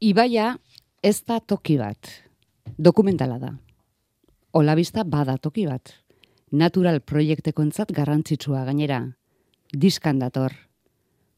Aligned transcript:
Ibaia 0.00 0.54
ez 1.04 1.18
da 1.28 1.36
toki 1.44 1.74
bat. 1.76 2.08
Dokumentala 2.80 3.34
da. 3.38 3.50
Olabista 4.56 5.04
bada 5.04 5.34
toki 5.36 5.66
bat. 5.68 5.92
Natural 6.56 7.02
proiektekoentzat 7.04 7.92
garrantzitsua 7.92 8.64
gainera. 8.64 9.02
Diskan 9.76 10.18
dator. 10.18 10.56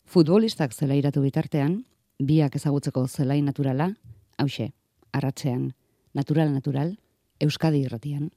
Futbolistak 0.07 0.79
zela 0.79 0.95
iratu 0.95 1.25
bitartean, 1.27 1.81
biak 2.23 2.55
ezagutzeko 2.55 3.09
zelai 3.09 3.41
naturala, 3.43 3.91
hause, 4.39 4.71
arratzean, 5.11 5.73
natural 6.15 6.55
natural, 6.55 6.95
Euskadi 7.43 7.83
irratian. 7.83 8.31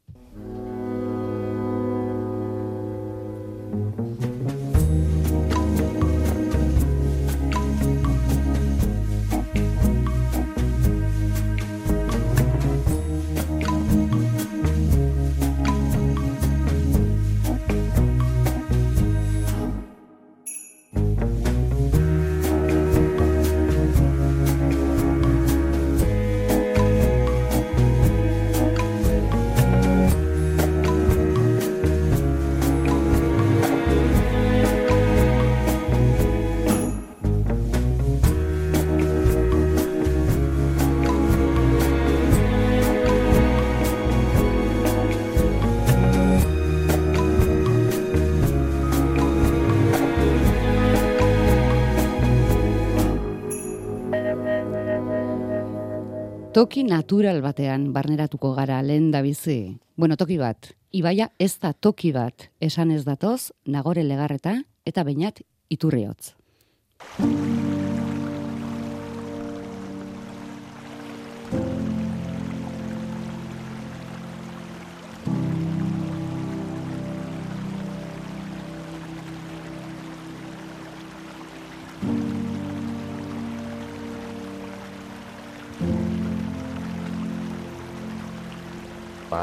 Toki 56.56 56.86
natural 56.88 57.42
batean 57.44 57.89
barneratuko 57.92 58.53
gara 58.56 58.78
lehen 58.80 59.09
da 59.11 59.20
bizi. 59.25 59.75
Bueno, 60.00 60.16
toki 60.16 60.38
bat. 60.39 60.70
Ibaia 60.95 61.28
ez 61.38 61.58
da 61.59 61.73
toki 61.73 62.14
bat. 62.16 62.48
Esan 62.64 62.95
ez 62.95 63.02
datoz, 63.03 63.52
nagore 63.67 64.08
legarreta 64.08 64.61
eta 64.88 65.03
bainat 65.03 65.44
iturriotz. 65.67 66.31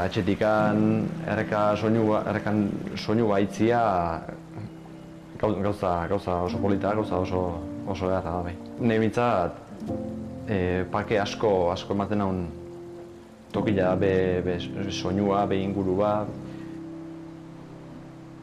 Etxetikan 0.07 1.03
erreka 1.27 1.75
soinu, 1.79 2.07
errekan 2.19 2.65
soinu 2.95 3.27
baitzia 3.31 3.81
gauza, 5.39 6.07
gauza 6.07 6.41
oso 6.43 6.57
polita, 6.57 6.93
gauza 6.95 7.19
oso 7.19 7.43
oso 7.87 8.09
da 8.09 8.21
bai. 8.21 8.55
Nei 8.79 8.99
mintzat, 8.99 9.57
e, 10.47 10.85
parke 10.91 11.19
asko 11.19 11.71
asko 11.71 11.93
ematen 11.93 12.21
haun 12.21 12.47
tokila 13.51 13.95
be, 13.99 14.41
be 14.41 14.57
soinua, 14.89 15.45
be 15.47 15.59
ingurua. 15.61 16.25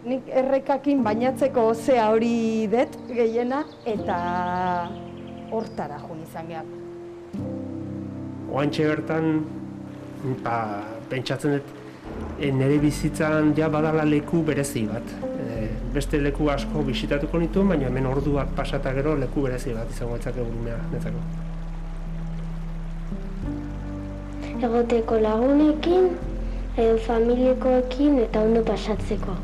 Nik 0.04 0.28
errekakin 0.32 1.02
bainatzeko 1.04 1.74
zea 1.74 2.06
hori 2.08 2.66
det 2.72 2.94
gehiena 3.08 3.64
eta 3.84 4.20
hortara 5.50 5.98
joan 6.04 6.22
izan 6.24 6.48
gehan. 6.48 6.70
Oantxe 8.50 8.86
bertan, 8.88 9.26
ba, 10.44 10.56
pentsatzen 11.10 11.58
dut 11.58 11.76
e, 12.38 12.50
nire 12.52 12.78
bizitzan 12.78 13.52
ja 13.56 13.68
badala 13.68 14.04
leku 14.04 14.42
berezi 14.46 14.86
bat. 14.88 15.12
E, 15.26 15.68
beste 15.94 16.20
leku 16.22 16.48
asko 16.50 16.82
bisitatuko 16.86 17.38
nitu, 17.42 17.64
baina 17.68 17.88
hemen 17.90 18.06
orduak 18.06 18.54
pasata 18.56 18.94
gero 18.96 19.16
leku 19.18 19.44
berezi 19.46 19.74
bat 19.76 19.90
izango 19.92 20.16
etzak 20.16 20.40
egurumea 20.40 20.78
netzako. 20.94 21.22
Egoteko 24.60 25.20
lagunekin, 25.24 26.10
edo 26.76 26.98
familiekoekin 27.06 28.18
eta 28.26 28.42
ondo 28.44 28.64
pasatzeko. 28.64 29.36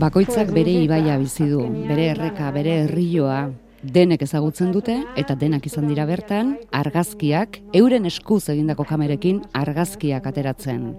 Bakoitzak 0.00 0.52
bere 0.54 0.74
ibaia 0.84 1.16
bizi 1.18 1.48
du, 1.50 1.64
bere 1.88 2.12
erreka, 2.12 2.52
bere 2.54 2.76
herrioa, 2.84 3.40
denek 3.82 4.22
ezagutzen 4.22 4.72
dute 4.72 4.98
eta 5.16 5.34
denak 5.34 5.66
izan 5.66 5.88
dira 5.88 6.04
bertan 6.06 6.56
argazkiak 6.76 7.60
euren 7.74 8.06
eskuz 8.06 8.48
egindako 8.52 8.84
kamerekin 8.84 9.40
argazkiak 9.56 10.26
ateratzen. 10.26 10.94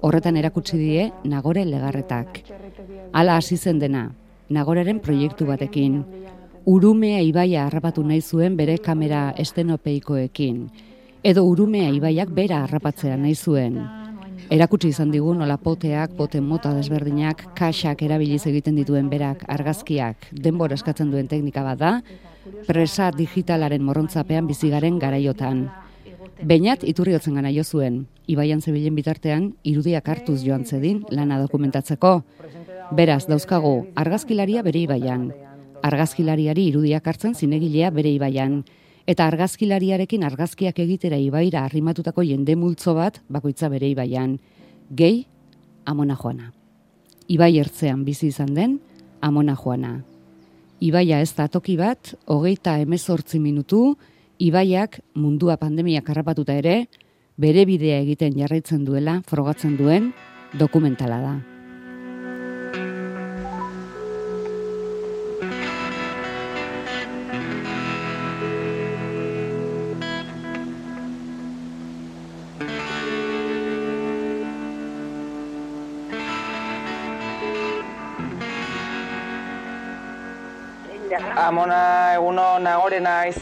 Horretan 0.00 0.36
erakutsi 0.36 0.78
die 0.78 1.10
Nagore 1.24 1.64
legarretak. 1.66 2.40
Hala 3.12 3.36
hasi 3.36 3.56
zen 3.56 3.78
dena, 3.78 4.10
Nagoreren 4.48 5.00
proiektu 5.00 5.46
batekin. 5.46 6.04
Urumea 6.66 7.20
ibaia 7.22 7.66
harrapatu 7.66 8.02
nahi 8.02 8.20
zuen 8.20 8.56
bere 8.56 8.78
kamera 8.78 9.34
estenopeikoekin. 9.36 10.68
Edo 11.22 11.44
Urumea 11.44 11.90
ibaiak 11.90 12.30
bera 12.34 12.64
harrapatzea 12.64 13.16
nahi 13.16 13.34
zuen. 13.34 13.99
Erakutsi 14.50 14.88
izan 14.90 15.12
digu 15.14 15.30
nola 15.38 15.54
poteak, 15.62 16.16
poten 16.18 16.42
mota 16.42 16.72
desberdinak, 16.74 17.44
kaxak 17.54 18.00
erabiliz 18.02 18.40
egiten 18.50 18.80
dituen 18.80 19.06
berak 19.06 19.44
argazkiak 19.46 20.26
denbora 20.46 20.74
eskatzen 20.74 21.12
duen 21.12 21.28
teknika 21.30 21.62
bat 21.62 21.78
da, 21.78 21.90
presa 22.66 23.12
digitalaren 23.14 23.84
morrontzapean 23.86 24.48
bizigaren 24.50 24.98
garaiotan. 24.98 25.68
Beinat 26.42 26.82
iturriotzen 26.82 27.38
gana 27.38 27.52
jo 27.54 27.62
zuen, 27.62 28.02
ibaian 28.26 28.58
zebilen 28.58 28.98
bitartean 28.98 29.52
irudiak 29.62 30.10
hartuz 30.10 30.40
joan 30.42 30.66
zedin 30.66 31.04
lana 31.14 31.38
dokumentatzeko. 31.44 32.12
Beraz, 32.90 33.28
dauzkago, 33.30 33.74
argazkilaria 33.94 34.66
bere 34.66 34.82
ibaian. 34.82 35.30
Argazkilariari 35.86 36.66
irudiak 36.72 37.06
hartzen 37.06 37.38
zinegilea 37.38 37.94
bere 37.94 38.10
ibaian 38.18 38.64
eta 39.06 39.26
argazkilariarekin 39.26 40.24
argazkiak 40.24 40.78
egitera 40.78 41.18
ibaira 41.18 41.64
arrimatutako 41.64 42.24
jende 42.26 42.56
multzo 42.56 42.94
bat 42.94 43.20
bakoitza 43.28 43.68
bere 43.68 43.88
ibaian. 43.90 44.38
Gehi, 44.90 45.26
amona 45.84 46.16
joana. 46.16 46.52
Ibai 47.28 47.58
ertzean 47.58 48.04
bizi 48.04 48.28
izan 48.28 48.54
den, 48.54 48.78
amona 49.20 49.56
joana. 49.56 50.00
Ibaia 50.80 51.20
ez 51.20 51.34
da 51.36 51.46
toki 51.48 51.76
bat, 51.76 52.14
hogeita 52.26 52.78
emezortzi 52.80 53.38
minutu, 53.38 53.96
ibaiak 54.38 55.00
mundua 55.14 55.58
pandemia 55.60 56.00
karrapatuta 56.02 56.56
ere, 56.56 56.86
bere 57.36 57.66
bidea 57.68 58.00
egiten 58.00 58.36
jarraitzen 58.40 58.84
duela, 58.88 59.20
frogatzen 59.28 59.76
duen, 59.76 60.12
dokumentala 60.58 61.20
da. 61.20 61.38
Amona, 81.50 82.14
eguno, 82.14 82.60
nagore 82.62 83.00
naiz. 83.02 83.38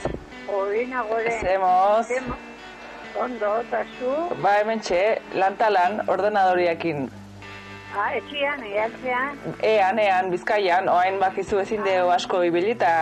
Hori 0.48 0.86
nagore. 0.88 1.32
Zemoz. 1.42 2.06
Ondo, 3.20 3.50
eta 3.60 3.82
zu? 3.98 4.12
Ba, 4.40 4.54
hemen 4.62 4.80
txe, 4.80 5.00
lantalan 5.36 5.98
ordenadoriakin. 6.14 7.02
Ah, 7.92 8.06
etxian, 8.16 8.64
eatzean. 8.64 9.36
Ean, 9.60 10.00
ean, 10.00 10.30
bizkaian, 10.32 10.88
oain 10.88 11.20
bakizu 11.20 11.60
ezin 11.66 11.84
deo 11.84 12.08
asko 12.14 12.40
ibili, 12.48 12.72
eta 12.78 12.94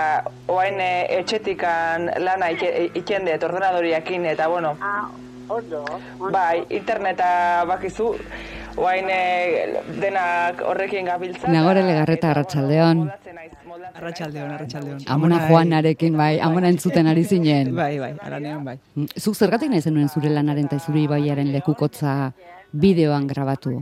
oain 0.50 0.82
e, 0.82 0.90
etxetikan 1.20 2.10
lana 2.26 2.50
iken 2.50 3.30
dut 3.30 3.46
ordenadoriakin, 3.46 4.26
eta 4.34 4.50
bueno. 4.50 4.74
Ah, 4.82 5.04
ondo. 5.46 5.84
ondo. 5.92 6.32
Bai, 6.34 6.64
interneta 6.80 7.28
bakizu, 7.70 8.16
oain 8.76 9.08
denak 10.00 10.60
horrekin 10.60 11.08
gabiltza. 11.08 11.48
Nagore 11.52 11.82
legarreta 11.86 12.30
arratsaldeon. 12.30 13.06
Arratxaldeon, 13.96 14.50
arratxaldeon. 14.52 15.00
Amona 15.08 15.40
Juanarekin, 15.48 16.16
bai, 16.16 16.36
amona 16.40 16.68
entzuten 16.68 17.08
ari 17.08 17.24
zinen. 17.24 17.72
Bai, 17.76 17.96
bai, 17.98 18.12
aranean, 18.20 18.64
bai. 18.64 18.76
Zuk 19.16 19.36
zergatik 19.36 19.72
nahi 19.72 19.80
zenuen 19.80 20.08
zure 20.12 20.32
lanaren 20.32 20.68
eta 20.68 20.78
zure 20.78 21.00
ibaiaren 21.06 21.52
lekukotza 21.54 22.32
bideoan 22.72 23.26
grabatu? 23.30 23.78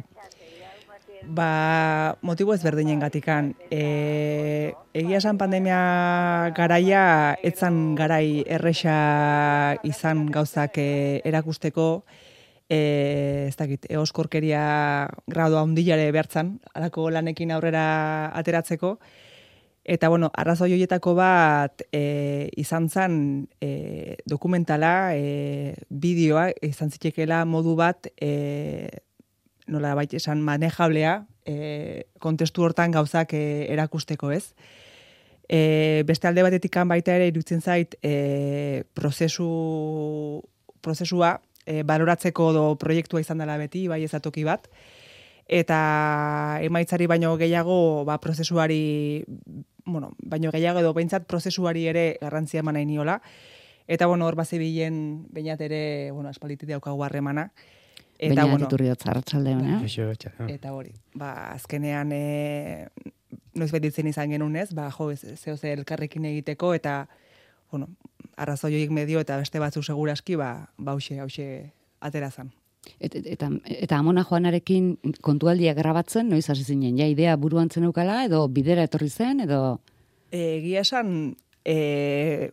Ba, 1.24 2.16
motibo 2.20 2.54
ezberdinen 2.54 3.00
gatikan. 3.00 3.54
E, 3.72 4.74
egia 4.92 5.18
esan 5.18 5.38
pandemia 5.40 6.52
garaia, 6.56 7.04
etzan 7.42 7.94
garai 7.96 8.44
erresa 8.44 9.78
izan 9.88 10.26
gauzak 10.30 10.78
e, 10.78 11.22
erakusteko, 11.24 12.04
e, 12.74 13.46
ez 13.48 13.56
dakit, 13.60 13.86
eoskorkeria 13.92 14.64
gradu 15.30 15.60
handilare 15.60 16.10
behartzan, 16.14 16.56
alako 16.74 17.06
lanekin 17.14 17.54
aurrera 17.54 17.86
ateratzeko, 18.34 18.98
Eta, 19.84 20.08
bueno, 20.08 20.30
arrazoi 20.32 20.70
horietako 20.72 21.12
bat 21.18 21.82
e, 21.92 22.48
izan 22.56 22.86
zen 22.88 23.16
e, 23.60 24.16
dokumentala, 24.24 25.12
e, 25.12 25.74
bideoa, 25.90 26.46
izan 26.64 26.88
zitekela 26.88 27.42
modu 27.44 27.74
bat, 27.76 28.08
e, 28.16 28.88
nola 29.68 29.92
baita 29.98 30.16
esan, 30.16 30.40
manejablea, 30.40 31.18
e, 31.44 32.06
kontestu 32.16 32.64
hortan 32.64 32.96
gauzak 32.96 33.36
e, 33.36 33.44
erakusteko 33.76 34.32
ez. 34.32 34.54
E, 35.52 36.02
beste 36.08 36.32
alde 36.32 36.46
batetik 36.48 36.80
baita 36.88 37.18
ere 37.20 37.28
irutzen 37.28 37.60
zait 37.60 37.98
e, 38.00 38.84
prozesu, 38.96 39.50
prozesua 40.80 41.42
e, 41.66 41.82
baloratzeko 41.82 42.52
do 42.52 42.64
proiektua 42.80 43.20
izan 43.20 43.40
dela 43.42 43.56
beti, 43.60 43.86
bai 43.88 44.02
ezatoki 44.04 44.44
bat, 44.44 44.68
eta 45.46 46.58
emaitzari 46.64 47.06
baino 47.06 47.34
gehiago 47.36 48.04
ba, 48.04 48.18
prozesuari, 48.20 49.24
bueno, 49.84 50.12
baino 50.18 50.52
gehiago 50.52 50.80
edo 50.80 50.94
behintzat 50.96 51.26
prozesuari 51.28 51.86
ere 51.90 52.06
garrantzia 52.20 52.64
eman 52.64 52.78
nahi 52.78 52.88
niola. 52.88 53.20
Eta 53.86 54.06
bueno, 54.06 54.26
hor 54.26 54.36
bazi 54.36 54.58
bilen 54.58 55.26
bainat 55.30 55.60
ere, 55.60 56.10
bueno, 56.12 56.30
espalitit 56.30 56.70
daukagu 56.70 57.04
harremana. 57.04 57.50
Eta 58.16 58.34
Baina 58.34 58.46
bueno, 58.48 58.68
iturriotza 58.68 59.10
hartzaldean, 59.10 59.66
eh? 59.66 60.54
Eta 60.54 60.72
hori, 60.72 60.94
ba, 61.18 61.50
azkenean 61.52 62.12
e, 62.14 62.86
noiz 63.58 63.72
betitzen 63.74 64.06
izan 64.08 64.30
genunez, 64.30 64.70
ba, 64.72 64.86
jo, 64.94 65.10
zeo 65.16 65.56
ze 65.56 65.72
elkarrekin 65.74 66.24
egiteko, 66.30 66.72
eta, 66.78 67.08
bueno, 67.72 67.90
arrazoioik 68.36 68.90
medio 68.90 69.20
eta 69.20 69.38
beste 69.40 69.60
batzu 69.62 69.82
seguraski, 69.82 70.36
ba, 70.36 70.68
ba, 70.76 70.92
hause, 70.92 71.18
hause, 71.20 71.48
aterazan. 72.00 72.52
Et, 73.00 73.14
et, 73.14 73.26
eta, 73.36 73.48
eta 73.64 73.98
amona 73.98 74.24
joanarekin 74.28 75.14
kontualdia 75.24 75.74
grabatzen, 75.74 76.28
noiz 76.28 76.44
hasi 76.50 76.64
zinen, 76.64 76.98
ja 76.98 77.08
idea 77.08 77.36
buruan 77.40 77.70
zenukala, 77.70 78.24
edo 78.28 78.44
bidera 78.48 78.84
etorri 78.84 79.08
zen, 79.08 79.40
edo... 79.46 79.78
Egia 80.34 80.82
esan, 80.82 81.34
e, 81.64 82.50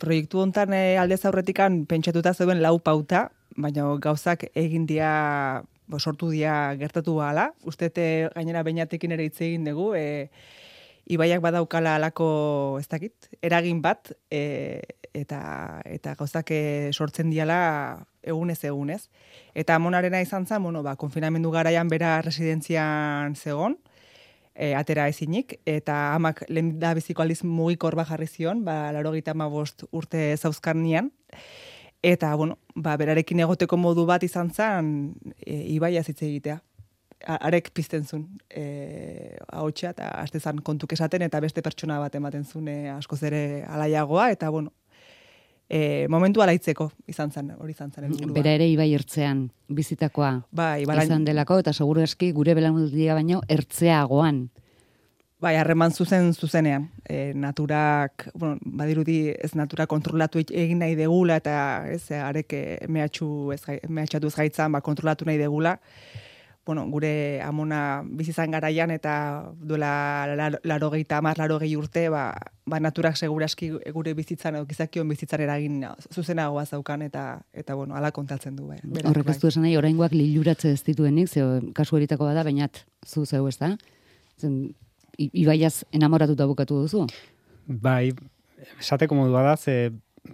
proiektu 0.00 0.40
hontan 0.40 0.74
e, 0.76 0.96
aldez 1.00 1.24
aurretikan 1.26 1.84
pentsatuta 1.90 2.34
zeuden 2.34 2.62
lau 2.62 2.78
pauta, 2.78 3.26
baina 3.56 3.88
gauzak 4.02 4.46
egin 4.54 4.86
dia, 4.88 5.10
bo, 5.88 5.98
sortu 5.98 6.30
dia 6.30 6.74
gertatu 6.78 7.16
gala. 7.20 7.50
Ustete 7.64 8.28
gainera 8.34 8.62
bainatekin 8.66 9.16
ere 9.16 9.28
hitz 9.28 9.40
egin 9.40 9.66
dugu, 9.68 9.92
e, 9.96 10.28
ibaiak 11.06 11.40
badaukala 11.40 11.96
alako, 11.96 12.78
ez 12.80 12.88
dakit, 12.90 13.28
eragin 13.44 13.80
bat, 13.82 14.10
e, 14.30 14.82
eta, 15.14 15.80
eta 15.86 16.14
gauzak 16.18 16.50
e, 16.50 16.62
sortzen 16.92 17.30
diala 17.30 17.58
egunez 18.26 18.58
egunez. 18.66 19.06
Eta 19.54 19.78
monarena 19.78 20.20
izan 20.22 20.46
zen, 20.46 20.62
bueno, 20.62 20.82
ba, 20.82 20.96
konfinamendu 20.98 21.52
garaian 21.54 21.88
bera 21.88 22.18
residentzian 22.26 23.36
zegon, 23.36 23.78
e, 24.54 24.74
atera 24.74 25.06
ezinik, 25.08 25.60
eta 25.66 26.16
amak 26.16 26.44
lehen 26.48 26.76
da 26.82 26.94
biziko 26.98 27.22
aldiz 27.22 27.42
mugikor 27.44 27.96
jarri 28.04 28.26
zion, 28.26 28.64
ba, 28.64 28.92
laro 28.92 29.12
bost 29.50 29.84
urte 29.92 30.36
zauzkan 30.36 30.82
nian, 30.82 31.12
eta, 32.02 32.34
bueno, 32.34 32.58
ba, 32.74 32.96
berarekin 32.96 33.40
egoteko 33.40 33.76
modu 33.76 34.06
bat 34.06 34.22
izan 34.22 34.50
zen, 34.50 35.14
e, 35.46 35.62
ibai 35.74 35.96
azitze 35.98 36.26
egitea 36.26 36.60
arek 37.24 37.70
pizten 37.74 38.04
zuen 38.04 38.26
e, 38.50 39.36
haotxa, 39.52 39.92
eta 39.94 40.10
azte 40.20 40.40
zan 40.40 40.60
kontuk 40.64 40.92
esaten, 40.92 41.24
eta 41.26 41.40
beste 41.40 41.62
pertsona 41.64 41.98
bat 42.02 42.14
ematen 42.14 42.44
zuen 42.44 42.68
e, 42.68 42.76
askoz 42.92 43.22
ere 43.26 43.64
alaiagoa, 43.68 44.30
eta 44.34 44.50
bueno, 44.50 44.72
e, 45.68 46.06
momentu 46.12 46.44
alaitzeko 46.44 46.90
izan 47.08 47.32
zen, 47.32 47.54
hori 47.58 47.72
izan 47.72 47.90
zen. 47.92 48.12
Bera 48.34 48.52
ere 48.58 48.68
ibai 48.68 48.92
ertzean 48.94 49.46
bizitakoa 49.68 50.36
bai, 50.50 50.84
izan 50.84 51.24
delako, 51.24 51.60
eta 51.64 51.72
seguru 51.72 52.04
eski 52.04 52.32
gure 52.36 52.54
belamudia 52.54 53.16
baino 53.16 53.42
ertzeagoan. 53.48 54.46
Bai, 55.40 55.52
harreman 55.60 55.92
zuzen 55.92 56.30
zuzenean. 56.32 56.86
E, 57.04 57.34
naturak, 57.36 58.30
bueno, 58.34 58.56
badirudi 58.78 59.34
ez 59.36 59.50
natura 59.54 59.84
kontrolatu 59.86 60.40
egin 60.40 60.78
nahi 60.80 60.94
degula, 60.96 61.36
eta 61.42 61.56
ez, 61.92 62.06
arek 62.16 62.54
mehatxu 62.88 63.52
ez, 63.52 63.60
mehatxatu 63.88 64.32
ez 64.32 64.36
gaitzan, 64.38 64.72
ba, 64.72 64.80
kontrolatu 64.80 65.28
nahi 65.28 65.36
degula 65.40 65.76
bueno, 66.66 66.84
gure 66.90 67.40
amona 67.46 68.02
bizizan 68.04 68.50
garaian 68.50 68.90
eta 68.90 69.52
duela 69.62 70.58
laro 70.66 70.90
gehi 70.90 71.04
eta 71.06 71.20
amar 71.22 71.38
laro 71.38 71.60
gehi 71.62 71.76
urte, 71.78 72.08
ba, 72.10 72.34
ba 72.66 72.80
naturak 72.82 73.16
seguraski 73.16 73.70
gure 73.94 74.14
bizitzan, 74.18 74.58
edo 74.58 74.66
gizakion 74.66 75.06
bizitzan 75.08 75.44
eragin 75.46 75.84
zuzenagoa 76.12 76.64
zaukan 76.66 77.06
eta, 77.06 77.26
eta 77.54 77.76
bueno, 77.78 77.94
ala 77.94 78.10
kontatzen 78.10 78.56
du. 78.58 78.66
Bai, 78.66 78.80
Horrek 79.06 79.30
ez 79.30 79.38
du 79.38 79.46
esan 79.46 79.62
nahi, 79.62 79.76
oraingoak 79.78 80.12
liluratze 80.12 80.72
ez 80.74 80.82
dituenik, 80.82 81.30
ze 81.30 81.44
kasu 81.72 82.00
eritako 82.00 82.26
bada, 82.26 82.42
bainat 82.42 82.82
zu 83.06 83.22
zeu 83.24 83.46
ez 83.46 83.58
da? 83.60 83.76
Zen, 84.42 84.74
ibaiaz 85.16 85.84
enamoratuta 85.94 86.48
bukatu 86.50 86.80
duzu? 86.82 87.04
Bai, 87.66 88.10
esateko 88.80 89.14
modua 89.14 89.44
da, 89.52 89.54
ze 89.56 89.92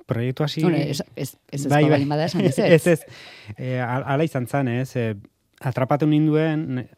proiektu 0.09 0.49
hasi... 0.49 0.65
ez, 0.65 1.03
ez, 1.03 1.05
ez, 1.15 1.37
ez, 1.53 1.67
bai, 1.69 1.85
bai. 1.93 2.01
ez, 2.25 2.35
ez, 2.41 2.59
ez, 2.59 2.87
ez, 2.87 3.05
e, 3.59 3.77
ala 3.85 4.25
izan 4.25 4.49
zan, 4.49 4.73
ez, 4.73 4.97
e, 4.97 5.13
atrapatu 5.63 6.07
ninduen, 6.07 6.89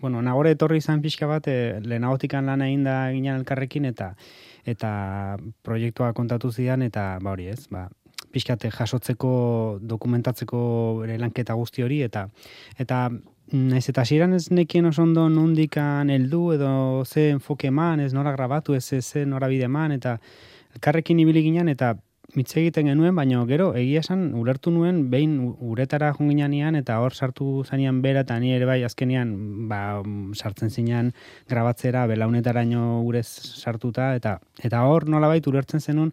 bueno, 0.00 0.22
nagore 0.22 0.52
etorri 0.54 0.78
izan 0.82 1.02
pixka 1.02 1.26
bat, 1.30 1.48
e, 1.48 1.78
lehenagotikan 1.84 2.46
lan 2.46 2.62
egin 2.66 2.84
da 2.86 2.98
ginen 3.14 3.40
elkarrekin, 3.40 3.88
eta 3.88 4.12
eta 4.68 4.90
proiektua 5.64 6.12
kontatu 6.12 6.50
zidan, 6.52 6.82
eta 6.84 7.16
ba 7.22 7.32
hori 7.32 7.48
ez, 7.48 7.66
ba, 7.72 7.86
pixkate 8.34 8.70
jasotzeko, 8.74 9.32
dokumentatzeko 9.80 10.60
ere 11.06 11.18
lanketa 11.18 11.56
guzti 11.56 11.84
hori, 11.86 12.02
eta 12.04 12.26
eta 12.78 13.08
naiz 13.52 13.86
eta 13.88 14.04
hasieran 14.04 14.34
ez 14.36 14.50
nekien 14.52 14.90
oso 14.90 15.02
ondo 15.06 15.28
nondikan 15.32 16.10
heldu 16.12 16.42
edo 16.52 17.04
ze 17.06 17.30
enfoke 17.30 17.70
eman, 17.72 18.00
ez 18.00 18.12
nora 18.12 18.34
grabatu, 18.36 18.74
ez 18.74 18.84
ze 19.00 19.24
nora 19.24 19.48
bide 19.48 19.64
eman, 19.64 19.92
eta 19.92 20.18
elkarrekin 20.74 21.20
ibili 21.20 21.42
ginen, 21.42 21.68
eta 21.68 21.94
mitz 22.36 22.50
egiten 22.60 22.90
genuen, 22.90 23.14
baina 23.16 23.40
gero 23.48 23.70
egia 23.78 24.02
esan 24.04 24.34
ulertu 24.36 24.70
nuen 24.70 25.06
behin 25.12 25.38
uretara 25.64 26.10
junginan 26.12 26.76
eta 26.76 26.98
hor 27.00 27.14
sartu 27.14 27.64
zanean 27.64 28.02
bera 28.04 28.20
eta 28.26 28.36
ni 28.38 28.52
ere 28.52 28.66
bai 28.68 28.82
azkenean 28.84 29.32
ba, 29.70 30.02
sartzen 30.34 30.70
zinean 30.70 31.12
grabatzera 31.48 32.06
belaunetaraino 32.06 33.00
urez 33.08 33.26
sartuta 33.26 34.14
eta 34.18 34.38
eta 34.62 34.84
hor 34.84 35.08
nolabait 35.08 35.46
ulertzen 35.46 35.80
zenun 35.80 36.12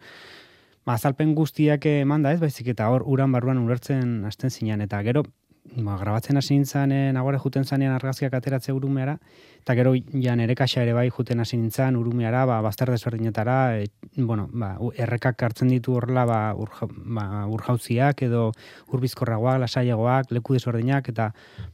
ba, 0.85 0.93
azalpen 0.93 1.35
guztiak 1.35 1.85
emanda 1.91 2.31
ez? 2.31 2.39
Baizik 2.39 2.71
eta 2.71 2.87
hor 2.89 3.03
uran 3.03 3.35
barruan 3.35 3.59
ulertzen 3.59 4.23
hasten 4.23 4.49
zinean 4.49 4.81
eta 4.87 5.03
gero 5.03 5.25
ba, 5.73 5.97
grabatzen 5.97 6.37
hasi 6.37 6.55
nintzen, 6.55 6.91
e, 6.91 7.11
nagore 7.15 7.39
juten 7.41 7.65
zanean 7.65 7.93
argazkiak 7.95 8.33
ateratze 8.37 8.73
urumeara, 8.73 9.17
eta 9.65 9.73
gero 9.75 9.95
ja 10.21 10.35
nere 10.37 10.55
kaxa 10.55 10.83
ere 10.85 10.93
bai 10.93 11.07
juten 11.09 11.39
hasi 11.41 11.57
nintzen 11.57 11.97
urumeara, 11.99 12.45
ba, 12.45 12.59
bazter 12.61 12.91
desberdinetara, 12.93 13.57
e, 13.81 13.87
bueno, 14.17 14.47
ba, 14.53 14.75
errekak 14.95 15.41
hartzen 15.47 15.71
ditu 15.73 15.97
horrela 15.97 16.25
ba, 16.29 16.39
urja, 16.55 16.87
ba, 16.89 17.25
urjauziak 17.51 18.21
edo 18.27 18.51
urbizkorragoak, 18.93 19.59
lasaiagoak, 19.65 20.31
leku 20.37 20.55
desberdinak, 20.55 21.09
eta 21.09 21.31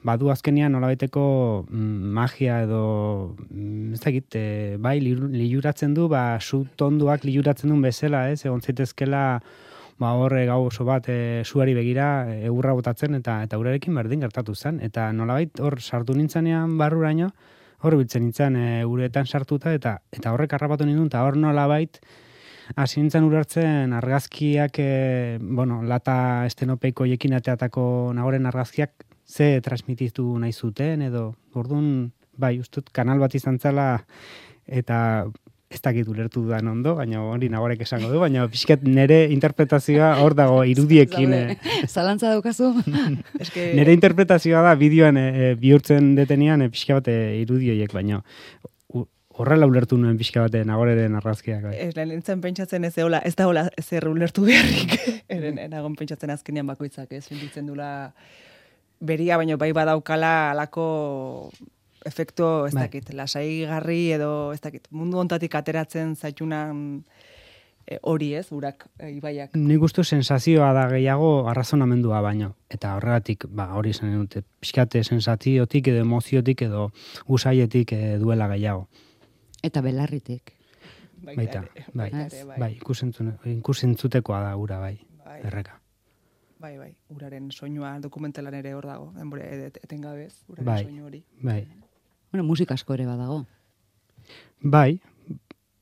badu 0.07 0.31
azkenean 0.33 0.73
nolabaiteko 0.73 1.25
mm, 1.69 2.13
magia 2.17 2.61
edo 2.65 2.83
mm, 3.49 3.97
ez 3.97 4.03
dakit, 4.05 4.39
e, 4.39 4.77
bai 4.79 4.97
liuratzen 5.01 5.93
du, 5.97 6.07
ba, 6.11 6.39
su 6.39 6.63
tonduak 6.79 7.27
liuratzen 7.27 7.69
duen 7.69 7.83
bezala, 7.85 8.29
ez, 8.31 8.45
egon 8.45 8.63
zitezkela 8.63 9.25
ba 10.01 10.15
horre 10.17 10.47
gau 10.49 10.63
oso 10.65 10.85
bat 10.87 11.05
e, 11.13 11.43
suari 11.45 11.75
begira 11.77 12.07
e, 12.31 12.39
egurra 12.49 12.73
botatzen 12.73 13.19
eta 13.19 13.41
eta 13.45 13.59
urarekin 13.61 13.95
berdin 13.95 14.23
gertatu 14.25 14.55
zen. 14.55 14.79
Eta 14.81 15.11
nolabait 15.13 15.61
hor 15.61 15.77
sartu 15.81 16.15
nintzenean 16.17 16.77
barruraino 16.79 17.29
hor 17.85 17.97
biltzen 17.99 18.25
nintzen 18.25 18.57
e, 18.57 18.65
uretan 18.85 19.29
sartuta 19.29 19.73
eta 19.77 19.99
eta 20.13 20.33
horrek 20.33 20.57
harrapatu 20.57 20.87
nindun 20.89 21.09
eta 21.11 21.21
hor 21.25 21.37
nolabait 21.37 22.01
hasi 22.75 23.01
nintzen 23.01 23.27
urartzen 23.27 23.93
argazkiak 23.93 24.79
e, 24.79 25.37
bueno, 25.41 25.81
lata 25.83 26.47
estenopeiko 26.49 27.05
jekin 27.09 27.37
ateatako 27.37 27.85
nagoren 28.17 28.49
argazkiak 28.49 29.05
ze 29.27 29.61
transmititu 29.61 30.25
nahi 30.39 30.51
zuten 30.51 31.01
edo. 31.01 31.35
Orduan 31.53 32.11
bai 32.37 32.57
ustut 32.59 32.89
kanal 32.91 33.19
bat 33.19 33.35
izan 33.35 33.59
zela 33.59 34.03
eta 34.65 35.27
ez 35.71 35.79
dakit 35.81 36.07
ulertu 36.11 36.43
dudan 36.43 36.67
ondo, 36.67 36.95
baina 36.97 37.21
hori 37.23 37.47
nagorek 37.51 37.85
esango 37.85 38.09
du, 38.11 38.19
baina 38.19 38.43
pixkat 38.51 38.83
nere 38.83 39.21
interpretazioa 39.31 40.11
hor 40.23 40.35
dago 40.35 40.61
irudiekin. 40.67 41.33
Eh. 41.37 41.55
Zalantza 41.93 42.33
daukazu? 42.33 42.73
Eske... 43.43 43.71
Nere 43.79 43.95
interpretazioa 43.95 44.65
da 44.67 44.75
bideoan 44.79 45.19
e, 45.21 45.53
bihurtzen 45.61 46.13
detenian 46.19 46.65
e, 46.65 46.69
pixka 46.73 46.99
bate 46.99 47.15
irudioiek, 47.39 47.95
baina 47.95 48.21
horrela 49.41 49.67
ulertu 49.69 49.97
nuen 49.97 50.17
pixka 50.19 50.43
bate 50.45 50.63
nagoreren 50.67 51.15
arrazkiak. 51.19 51.63
Bai. 51.69 51.75
Ez 51.87 51.95
lehen 51.97 52.41
pentsatzen 52.43 52.85
ez 52.87 52.93
eola, 53.01 53.21
ez 53.25 53.33
da 53.39 53.47
hola 53.49 53.67
zer 53.81 54.07
ulertu 54.11 54.45
beharrik. 54.47 54.97
Eren, 55.35 55.59
enagon 55.61 55.95
pentsatzen 55.99 56.33
azkenean 56.33 56.67
bakoitzak 56.69 57.13
ez, 57.15 57.25
finditzen 57.29 57.69
dula 57.69 58.11
beria, 58.99 59.39
baina 59.41 59.57
bai 59.57 59.71
badaukala 59.75 60.51
alako 60.51 60.85
efekto, 62.05 62.65
ez 62.67 62.73
Bai. 62.73 62.83
dakit, 62.87 63.13
lasaigarri 63.13 64.11
edo, 64.11 64.51
ez 64.53 64.61
dakit, 64.61 64.87
mundu 64.91 65.17
ontatik 65.21 65.55
ateratzen 65.55 66.15
zaitunan 66.15 67.03
e, 67.87 67.97
hori 68.03 68.33
ez, 68.35 68.51
urak, 68.51 68.87
e, 68.99 69.11
ibaiak. 69.17 69.55
Nik 69.55 69.81
uste 69.81 70.03
sensazioa 70.03 70.71
da 70.73 70.87
gehiago 70.89 71.47
arrazonamendua 71.49 72.21
baino. 72.21 72.55
Eta 72.69 72.95
horregatik, 72.95 73.45
ba, 73.49 73.71
hori 73.75 73.89
izan 73.95 74.13
dute, 74.17 74.43
pixkate 74.59 75.03
sensaziotik 75.03 75.87
edo 75.87 76.01
emoziotik 76.05 76.61
edo 76.67 76.91
usaietik 77.27 77.93
eh, 77.93 78.17
duela 78.21 78.47
gehiago. 78.47 78.87
Eta 79.63 79.81
belarritik. 79.81 80.53
Baita, 81.21 81.65
bai, 81.93 82.09
bai. 82.09 82.57
bai, 82.57 82.71
ikusentzune- 82.79 83.37
ikusentzutekoa 83.59 84.39
da 84.41 84.55
ura, 84.57 84.79
bai, 84.79 84.97
Bai. 85.23 85.41
erreka. 85.45 85.77
Bai, 86.61 86.77
bai, 86.77 86.95
uraren 87.09 87.51
soinua 87.51 87.99
dokumentalan 87.99 88.53
ere 88.53 88.73
hor 88.73 88.85
dago, 88.85 89.11
denbora 89.17 89.45
et- 89.45 89.77
etengabez, 89.83 90.43
uraren 90.47 90.65
Bai. 90.65 90.83
soinu 90.83 91.05
hori. 91.05 91.23
Bai, 91.41 91.67
Bueno, 92.31 92.43
musika 92.47 92.73
asko 92.73 92.93
ere 92.93 93.05
badago. 93.05 93.45
bai, 94.61 95.01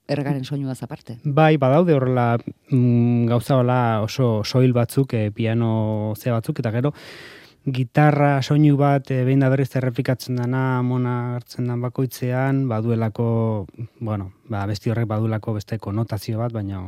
Ergaren 0.09 0.43
soinua 0.43 0.73
aparte. 0.81 1.19
Bai, 1.23 1.57
badaude 1.57 1.93
horrela 1.93 2.39
mm, 2.71 3.27
gauza 3.29 3.57
hola 3.57 4.01
oso 4.01 4.43
soil 4.43 4.73
batzuk, 4.73 5.13
e, 5.13 5.29
piano 5.31 6.15
ze 6.17 6.31
batzuk, 6.31 6.59
eta 6.59 6.71
gero 6.71 6.93
gitarra 7.65 8.41
soinu 8.41 8.77
bat 8.77 9.11
e, 9.11 9.23
behin 9.27 9.43
da 9.43 9.49
berriz 9.53 9.69
errepikatzen 9.75 10.39
dana 10.41 10.81
mona 10.81 11.35
hartzen 11.35 11.67
dan 11.67 11.81
bakoitzean, 11.81 12.67
baduelako, 12.67 13.67
bueno, 13.99 14.31
ba, 14.49 14.65
besti 14.65 14.89
horrek 14.89 15.05
badulako 15.07 15.53
beste 15.59 15.77
konotazio 15.77 16.39
bat, 16.39 16.53
baina 16.53 16.87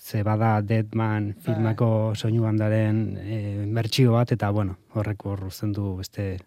ze 0.00 0.22
bada 0.24 0.62
Deadman 0.62 1.34
filmako 1.44 2.14
soinu 2.14 2.42
bandaren 2.42 3.18
e, 3.20 3.66
bertsio 3.76 4.16
bat, 4.16 4.32
eta 4.32 4.50
bueno, 4.50 4.78
horrek 4.94 5.26
hor 5.26 5.44
uzten 5.52 5.76
du 5.76 5.96
beste 5.98 6.38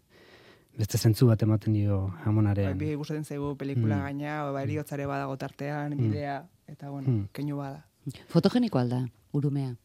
beste 0.78 0.98
zentzu 0.98 1.28
bat 1.28 1.42
ematen 1.46 1.74
dio 1.74 2.08
Bai, 2.08 2.22
amonaren. 2.26 2.78
bi 2.78 2.94
gustatzen 2.96 3.24
zaigu 3.26 3.56
pelikula 3.58 3.98
Mm. 3.98 4.04
gaina, 4.04 4.52
ba, 4.52 4.64
eriotzare 4.64 5.06
badago 5.06 5.38
tartean, 5.38 5.94
Mm. 5.94 5.98
bidea, 5.98 6.46
eta 6.68 6.90
bueno, 6.90 7.10
Mm. 7.10 7.28
keinu 7.32 7.58
bada. 7.58 7.86
Fotogeniko 8.28 8.80
alda, 8.80 9.08
urumea. 9.34 9.76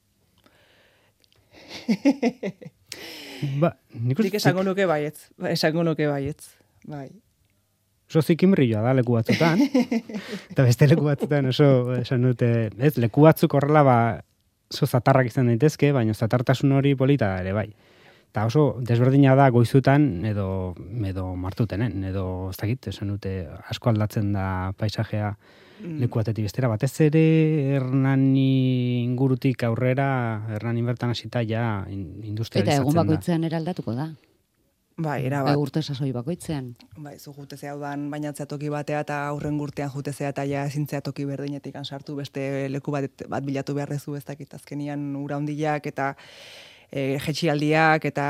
Ba, 3.61 3.77
nik 3.95 4.19
Nik 4.19 4.35
esango 4.35 4.65
nuke 4.67 4.87
baietz, 4.87 5.29
ba, 5.39 5.51
esango 5.55 5.85
nuke 5.87 6.07
baietz, 6.11 6.57
bai. 6.87 7.09
oso 8.09 8.23
zikimrilloa 8.23 8.81
da 8.83 8.95
leku 8.97 9.13
batzutan. 9.19 9.61
eta 10.51 10.65
beste 10.65 10.89
leku 10.89 11.05
batzutan 11.05 11.47
oso, 11.53 11.95
esan 11.95 12.23
dute, 12.25 12.71
ez, 12.79 12.97
leku 12.99 13.21
batzuk 13.27 13.55
horrela 13.55 13.83
ba, 13.85 13.97
oso 14.73 14.87
zatarrak 14.89 15.27
izan 15.31 15.47
daitezke, 15.53 15.93
baina 15.93 16.15
zatartasun 16.15 16.73
hori 16.73 16.95
polita 16.97 17.35
ere 17.43 17.53
bai. 17.53 17.69
Eta 18.31 18.45
oso 18.47 18.77
desberdina 18.85 19.35
da 19.35 19.49
goizutan 19.51 20.25
edo 20.29 20.75
edo 21.09 21.35
martutenen, 21.37 22.05
edo 22.05 22.51
ez 22.51 22.57
dakit, 22.61 22.87
esan 22.93 23.09
dute 23.09 23.49
asko 23.71 23.91
aldatzen 23.91 24.33
da 24.33 24.73
paisajea 24.77 25.37
Mm. 25.79 26.01
leku 26.03 26.19
batetik 26.19 26.43
bestera. 26.43 26.67
Batez 26.67 26.91
ere 27.05 27.21
Hernani 27.77 29.05
ingurutik 29.05 29.63
aurrera, 29.63 30.43
Hernani 30.51 30.83
bertan 30.83 31.11
hasita 31.11 31.45
ja 31.47 31.85
in- 31.89 32.17
Eta 32.19 32.27
industrializatzen 32.27 32.83
egun 32.83 32.95
bakoitzean 32.99 33.45
eraldatuko 33.45 33.95
da. 33.95 34.09
Bai, 34.97 35.25
era 35.27 35.45
Bai, 35.45 35.53
bat. 35.55 35.57
urte 35.63 35.81
sasoi 35.81 36.11
bakoitzean. 36.11 36.75
Bai, 36.97 37.21
zu 37.21 37.33
jutezea 37.33 37.77
udan 37.77 38.11
bainatzea 38.11 38.47
toki 38.47 38.69
batea 38.69 39.01
eta 39.07 39.29
aurren 39.29 39.57
gurtean 39.57 39.91
jutezea 39.95 40.31
eta 40.31 40.43
ja 40.45 40.65
ezintzea 40.67 41.01
toki 41.01 41.25
berdinetik 41.25 41.77
sartu 41.85 42.17
beste 42.17 42.69
leku 42.69 42.91
bat, 42.91 43.05
bat 43.29 43.45
bilatu 43.45 43.75
behar 43.75 43.89
dezu 43.89 44.17
ez 44.17 44.25
dakit 44.25 44.53
azkenian 44.55 45.15
ura 45.15 45.37
hondiak 45.37 45.87
eta 45.87 46.17
e, 46.91 47.19
jetxialdiak 47.23 48.05
eta 48.11 48.27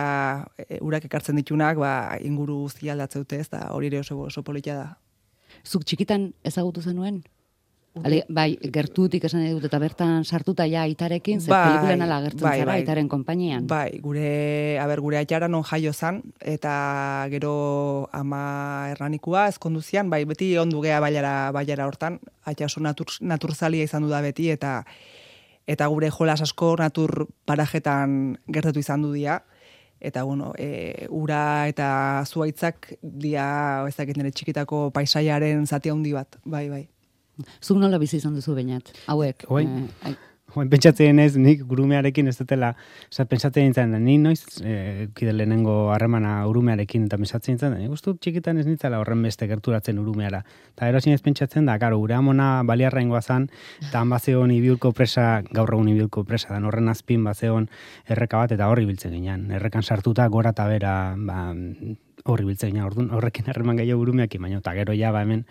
e, 0.58 0.78
urak 0.84 1.08
ekartzen 1.08 1.38
ditunak 1.40 1.78
ba, 1.80 1.92
inguru 2.20 2.64
guztia 2.66 2.94
aldatzeute 2.94 3.40
ez 3.40 3.48
da 3.48 3.68
hori 3.74 3.90
ere 3.92 4.02
oso, 4.04 4.18
oso 4.26 4.42
polita 4.42 4.76
da. 4.76 4.88
Zuk 5.64 5.84
txikitan 5.84 6.32
ezagutu 6.46 6.82
zenuen? 6.82 7.22
Ale, 8.04 8.20
bai, 8.30 8.52
gertutik 8.70 9.24
esan 9.26 9.42
dut 9.56 9.64
eta 9.66 9.78
bertan 9.82 10.24
sartuta 10.24 10.66
ja 10.68 10.84
aitarekin, 10.86 11.40
ze 11.40 11.50
Bai, 11.50 11.62
pelikulan 11.66 12.04
ala 12.04 12.18
agertzen 12.22 12.44
bai, 12.44 12.58
zara 12.60 12.70
bai. 12.70 12.76
aitaren 12.82 13.08
konpainian. 13.08 13.66
Bai, 13.66 13.98
gure, 14.04 14.78
a 14.78 14.86
ber, 14.86 15.00
gure 15.02 15.18
aitara 15.18 15.48
non 15.48 15.64
jaio 15.66 15.92
zan, 15.92 16.20
eta 16.38 17.26
gero 17.32 18.08
ama 18.12 18.88
erranikua 18.92 19.48
ezkondu 19.48 19.82
zian, 19.82 20.10
bai, 20.10 20.24
beti 20.28 20.52
ondu 20.58 20.82
gea 20.84 21.00
bailara, 21.00 21.50
bailara 21.52 21.88
hortan, 21.90 22.20
aita 22.44 22.68
oso 22.68 22.80
natur, 22.84 23.10
naturzalia 23.20 23.88
izan 23.88 24.06
du 24.06 24.12
da 24.12 24.20
beti, 24.22 24.50
eta 24.50 24.84
eta 25.68 25.86
gure 25.92 26.10
jolas 26.10 26.40
asko 26.42 26.74
natur 26.80 27.26
parajetan 27.46 28.38
gertatu 28.48 28.80
izan 28.80 29.04
du 29.04 29.12
dia, 29.12 29.42
eta 30.00 30.22
bueno, 30.24 30.52
e, 30.56 31.06
ura 31.10 31.68
eta 31.68 31.88
zuaitzak 32.26 32.94
dia, 33.02 33.48
ez 33.88 33.96
dakit 33.98 34.16
nire 34.16 34.32
txikitako 34.32 34.88
paisaiaren 34.94 35.66
zati 35.66 35.92
handi 35.92 36.14
bat, 36.16 36.40
bai, 36.44 36.68
bai. 36.72 36.86
Zuk 37.62 37.78
nola 37.78 38.00
bizi 38.02 38.18
izan 38.18 38.34
duzu 38.34 38.54
bainat? 38.56 38.90
Hauek. 39.06 39.44
Oain, 39.52 39.84
eh, 40.06 40.14
Oain 40.56 40.70
pentsatzen 40.72 41.18
ez, 41.20 41.34
nik 41.36 41.60
gurumearekin 41.68 42.30
ez 42.30 42.38
dutela, 42.38 42.70
oza, 43.10 43.26
pentsatzen 43.28 43.66
nintzen, 43.66 43.90
ni 44.00 44.14
noiz, 44.22 44.40
e, 44.64 45.08
kide 45.16 45.34
lehenengo 45.36 45.90
harremana 45.92 46.38
urumearekin, 46.48 47.04
eta 47.04 47.18
pentsatzen 47.20 47.52
nintzen, 47.52 47.76
nik 47.76 47.92
uste 47.92 48.14
txikitan 48.16 48.56
ez 48.62 48.64
nintzela 48.64 48.96
horren 49.02 49.20
beste 49.26 49.44
gerturatzen 49.50 50.00
urumeara. 50.00 50.40
Eta 50.72 50.88
erosin 50.88 51.12
ez 51.12 51.20
pentsatzen 51.26 51.68
da, 51.68 51.76
karo, 51.82 52.00
gure 52.00 52.16
amona 52.16 52.48
baliarra 52.64 53.04
ingoa 53.04 53.20
zan, 53.20 53.50
eta 53.82 54.00
han 54.00 54.08
bazeon 54.14 54.56
ibiurko 54.56 54.94
presa, 54.96 55.28
gaur 55.52 55.76
egun 55.76 55.92
ibiurko 55.92 56.24
presa, 56.24 56.54
dan 56.54 56.64
horren 56.64 56.88
azpin 56.88 57.28
bazeon 57.28 57.68
erreka 58.08 58.40
bat, 58.40 58.56
eta 58.56 58.72
horri 58.72 58.88
biltzen 58.88 59.12
ginen. 59.18 59.50
Errekan 59.60 59.84
sartuta 59.84 60.30
gora 60.32 60.56
eta 60.56 60.64
bera, 60.72 60.94
ba, 61.28 61.50
horri 62.24 62.48
biltzen 62.48 62.72
ginen, 62.72 63.12
horrekin 63.12 63.52
harreman 63.52 63.84
gehiago 63.84 64.00
urumeakin, 64.00 64.48
baina, 64.48 64.64
eta 64.64 64.72
gero 64.80 64.96
ja, 64.96 65.12
ba, 65.12 65.26
hemen, 65.28 65.44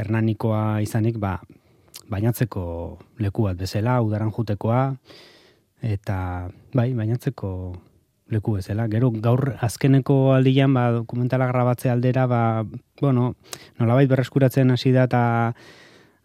hernanikoa 0.00 0.80
izanik, 0.80 1.20
ba, 1.20 1.42
bainatzeko 2.10 2.64
leku 3.22 3.46
bat 3.48 3.56
bezala, 3.58 4.00
udaran 4.02 4.32
jutekoa, 4.32 4.82
eta 5.82 6.50
bai, 6.74 6.92
bainatzeko 6.94 7.52
leku 8.32 8.56
bezala. 8.56 8.88
Gero 8.88 9.10
gaur 9.12 9.54
azkeneko 9.60 10.32
aldian, 10.34 10.74
ba, 10.74 10.90
dokumentala 10.94 11.46
grabatze 11.50 11.90
aldera, 11.90 12.26
ba, 12.26 12.42
bueno, 13.00 13.34
nolabait 13.78 14.08
berreskuratzen 14.10 14.70
hasi 14.70 14.92
da 14.92 15.06
eta 15.10 15.22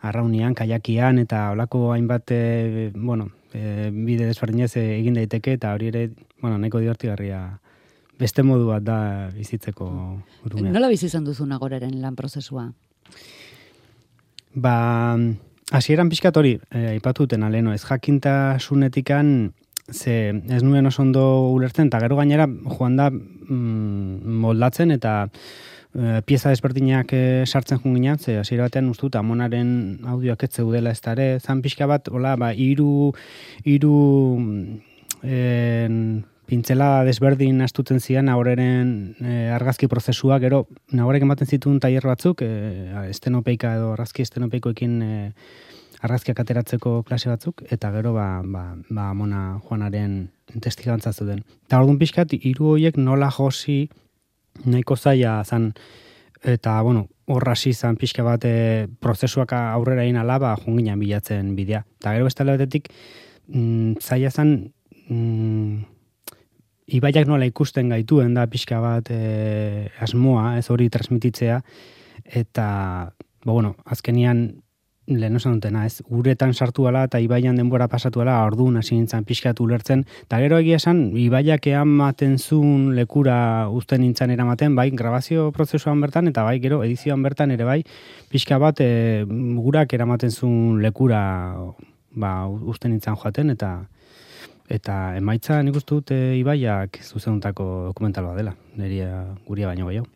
arraunian, 0.08 0.56
kajakian, 0.56 1.20
eta 1.20 1.52
olako 1.52 1.92
hainbat, 1.94 2.32
e, 2.32 2.92
bueno, 2.96 3.32
e, 3.54 3.90
bide 3.92 4.28
desberdinez 4.30 4.76
e, 4.78 4.86
egin 5.00 5.18
daiteke, 5.18 5.58
eta 5.58 5.74
hori 5.74 5.90
ere, 5.92 6.04
bueno, 6.42 6.58
nahiko 6.58 6.80
divertigarria 6.84 7.42
beste 8.18 8.44
modu 8.44 8.72
bat 8.72 8.86
da 8.86 9.00
bizitzeko 9.34 9.88
urumea. 10.46 10.74
Nola 10.74 10.90
bizi 10.90 11.08
izan 11.10 11.26
duzu 11.28 11.46
nagoraren 11.50 12.00
lan 12.02 12.16
prozesua? 12.18 12.66
Ba, 14.58 14.78
hasieran 15.72 16.10
pixkat 16.10 16.38
hori, 16.38 16.58
eh, 16.72 16.92
aipatu 16.96 17.26
duten 17.26 17.44
aleno, 17.44 17.74
ez 17.74 17.84
jakintasunetikan, 17.84 19.54
ze 19.92 20.30
ez 20.50 20.64
nuen 20.64 20.86
oso 20.86 21.02
ondo 21.02 21.52
ulertzen, 21.54 21.88
eta 21.88 22.00
gero 22.00 22.18
gainera 22.18 22.48
joan 22.48 22.96
da 22.98 23.10
mm, 23.10 24.38
moldatzen, 24.44 24.92
eta 24.92 25.30
eh, 25.96 26.22
pieza 26.26 26.50
desberdinak 26.50 27.12
eh, 27.14 27.44
sartzen 27.46 27.80
junginan, 27.84 28.20
ze 28.20 28.38
hasiera 28.40 28.68
batean 28.68 28.90
ustut 28.90 29.16
amonaren 29.16 30.00
audioak 30.06 30.44
ez 30.44 30.52
zeudela 30.52 30.92
ez 30.92 31.02
ere, 31.06 31.40
zan 31.40 31.62
pixka 31.62 31.88
bat, 31.88 32.08
hola, 32.10 32.36
ba, 32.36 32.54
iru, 32.54 33.14
iru 33.66 33.96
en, 35.24 36.26
pintzela 36.48 37.04
desberdin 37.04 37.60
astuten 37.62 38.00
zian 38.00 38.30
nagoreren 38.30 38.92
e, 39.20 39.50
argazki 39.52 39.90
prozesua, 39.92 40.40
gero 40.40 40.66
nagorek 40.96 41.26
ematen 41.28 41.48
zituen 41.48 41.82
tailer 41.84 42.08
batzuk, 42.08 42.42
e, 42.46 42.88
estenopeika 43.12 43.76
edo 43.78 43.92
argazki 43.96 44.24
estenopeikoekin 44.24 44.96
e, 45.04 45.18
argazkiak 46.06 46.40
ateratzeko 46.40 47.02
klase 47.08 47.30
batzuk, 47.30 47.64
eta 47.74 47.92
gero 47.96 48.14
ba, 48.16 48.28
ba, 48.46 48.64
ba 48.90 49.12
mona 49.18 49.60
joanaren 49.68 50.30
testigantza 50.64 51.12
zuten. 51.12 51.44
Eta 51.68 51.82
orduan 51.82 52.00
pixkat, 52.00 52.38
hiru 52.38 52.74
horiek 52.76 53.00
nola 53.02 53.30
josi 53.34 53.88
nahiko 54.66 54.96
zaila 54.96 55.42
zan, 55.44 55.74
eta, 56.44 56.80
bueno, 56.86 57.08
horra 57.28 57.56
zan 57.56 57.98
pixka 57.98 58.24
bat 58.24 58.46
e, 58.46 58.88
prozesuak 59.02 59.54
aurrera 59.58 60.04
egin 60.04 60.18
ala, 60.18 60.40
ba, 60.40 60.56
junginan 60.64 61.00
bilatzen 61.00 61.56
bidea. 61.56 61.84
Eta 62.00 62.14
gero 62.16 62.30
beste 62.30 62.44
batetik, 62.44 62.90
mm, 63.50 64.00
zaila 64.00 64.32
zan, 64.32 64.74
mm, 65.10 65.97
ibaiak 66.88 67.28
nola 67.28 67.48
ikusten 67.48 67.92
gaituen 67.92 68.34
da 68.38 68.48
pixka 68.48 68.80
bat 68.84 69.12
e, 69.12 69.90
asmoa, 70.04 70.56
ez 70.60 70.70
hori 70.72 70.88
transmititzea, 70.90 71.60
eta, 72.24 72.68
ba, 73.44 73.52
bueno, 73.52 73.76
azkenian 73.86 74.48
lehen 75.08 75.40
esan 75.40 75.56
dutena, 75.56 75.86
ez, 75.88 76.02
uretan 76.12 76.52
sartu 76.54 76.88
ala 76.90 77.06
eta 77.08 77.20
ibaian 77.24 77.56
denbora 77.56 77.88
pasatu 77.88 78.20
ala, 78.24 78.42
orduan 78.44 78.76
hasi 78.80 78.96
nintzen 78.98 79.24
pixkat 79.28 79.60
ulertzen, 79.64 80.04
eta 80.26 80.40
gero 80.44 80.60
egia 80.60 80.80
esan, 80.82 81.02
ibaiak 81.16 81.70
ematen 81.72 82.36
zuen 82.38 82.90
lekura 82.96 83.38
uzten 83.72 84.04
nintzen 84.04 84.32
eramaten, 84.36 84.76
bai, 84.76 84.90
grabazio 84.92 85.52
prozesuan 85.56 86.04
bertan, 86.04 86.28
eta 86.32 86.44
bai, 86.44 86.58
gero 86.64 86.82
edizioan 86.84 87.24
bertan 87.24 87.56
ere 87.56 87.68
bai, 87.68 87.82
pixka 88.32 88.60
bat 88.60 88.84
e, 88.84 89.24
gurak 89.28 89.96
eramaten 89.96 90.32
zuen 90.32 90.82
lekura 90.84 91.22
ba, 92.12 92.34
uzten 92.48 92.92
nintzen 92.96 93.16
joaten, 93.16 93.56
eta 93.56 93.78
eta 94.68 95.16
emaitza 95.18 95.62
nik 95.64 95.78
uste 95.80 95.96
dut 95.96 96.12
e, 96.12 96.38
ibaiak 96.42 97.00
zuzenuntako 97.04 97.66
dokumentaloa 97.90 98.36
dela, 98.36 98.54
neria 98.76 99.26
guria 99.48 99.68
baino 99.68 99.88
gehiago. 99.88 100.08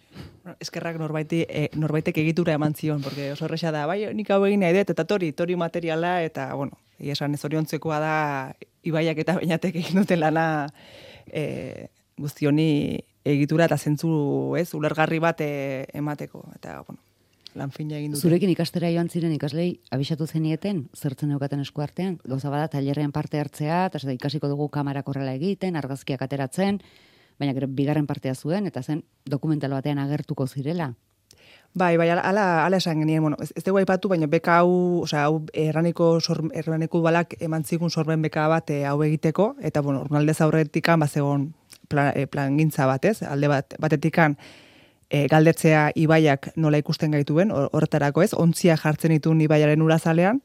eskerrak 0.59 0.97
norbaiti, 0.99 1.45
e, 1.47 1.69
norbaitek 1.77 2.17
egitura 2.17 2.53
eman 2.57 2.73
zion, 2.75 3.01
porque 3.01 3.31
oso 3.31 3.45
horreza 3.45 3.71
da, 3.71 3.85
bai, 3.85 4.13
nik 4.13 4.29
hau 4.31 4.41
egin 4.45 4.59
nahi 4.65 4.73
dut, 4.75 4.89
eta 4.91 5.05
tori, 5.07 5.31
tori 5.31 5.55
materiala, 5.55 6.21
eta, 6.25 6.49
bueno, 6.57 6.79
esan 6.99 7.37
ez 7.37 7.45
oriontzekoa 7.45 7.99
da, 8.01 8.15
ibaiak 8.83 9.21
eta 9.23 9.37
bainatek 9.37 9.77
egin 9.83 10.01
duten 10.01 10.19
lana 10.19 10.45
e, 11.27 11.87
guztioni 12.17 12.99
egitura 13.23 13.69
eta 13.69 13.77
zentzu, 13.77 14.11
ez, 14.59 14.73
ulergarri 14.73 15.21
bat 15.23 15.45
emateko, 15.45 16.43
eta, 16.57 16.81
bueno, 16.87 16.99
lan 17.55 17.71
fina 17.71 17.97
egin 17.97 18.13
dute. 18.13 18.21
Zurekin 18.21 18.51
ikastera 18.53 18.89
joan 18.93 19.09
ziren 19.09 19.33
ikaslei 19.35 19.81
abisatu 19.91 20.27
zenieten, 20.27 20.85
zertzen 20.95 21.31
neukaten 21.33 21.61
esku 21.63 21.83
artean, 21.83 22.17
gauza 22.23 22.49
bada 22.53 22.69
tailerrean 22.71 23.11
parte 23.11 23.39
hartzea, 23.39 23.85
eta 23.91 23.99
zeda 23.99 24.15
ikasiko 24.15 24.49
dugu 24.51 24.69
kamera 24.69 25.03
korrela 25.03 25.33
egiten, 25.35 25.75
argazkiak 25.75 26.21
ateratzen, 26.21 26.81
baina 27.39 27.53
gero 27.57 27.67
bigarren 27.67 28.07
partea 28.07 28.35
zuen, 28.35 28.67
eta 28.69 28.83
zen 28.83 29.03
dokumental 29.25 29.73
batean 29.77 29.99
agertuko 29.99 30.47
zirela. 30.47 30.93
Bai, 31.73 31.95
bai, 31.95 32.09
ala, 32.11 32.65
ala, 32.65 32.77
esan 32.77 32.99
genien, 32.99 33.21
bueno, 33.23 33.37
ez, 33.39 33.53
ez 33.55 33.63
dugu 33.63 33.79
aipatu, 33.79 34.09
baina 34.11 34.27
beka 34.27 34.57
hau, 34.59 35.03
osea, 35.05 35.23
hau 35.29 35.37
erraniko, 35.55 36.17
sor, 36.19 36.43
erraniko 36.53 36.99
balak 37.01 37.37
eman 37.39 37.63
zigun 37.63 37.89
sorben 37.89 38.21
beka 38.21 38.49
bat 38.51 38.69
eh, 38.75 38.83
hau 38.85 38.97
egiteko, 39.05 39.53
eta, 39.63 39.79
bueno, 39.81 40.01
urnaldez 40.03 40.41
aurretikan, 40.43 40.99
bat 40.99 41.15
zegoen 41.15 41.53
plan, 41.87 42.11
eh, 42.15 42.27
plan 42.27 42.59
gintza 42.59 42.89
batez, 42.91 43.21
alde 43.23 43.47
bat, 43.47 43.77
batetikan, 43.79 44.35
e, 45.11 45.27
galdetzea 45.27 45.89
ibaiak 45.99 46.53
nola 46.55 46.79
ikusten 46.79 47.11
gaituen, 47.11 47.51
hor- 47.51 47.69
horretarako 47.75 48.23
ez, 48.23 48.31
ontzia 48.33 48.77
jartzen 48.79 49.11
dituen 49.11 49.41
ibaiaren 49.43 49.83
urazalean, 49.83 50.39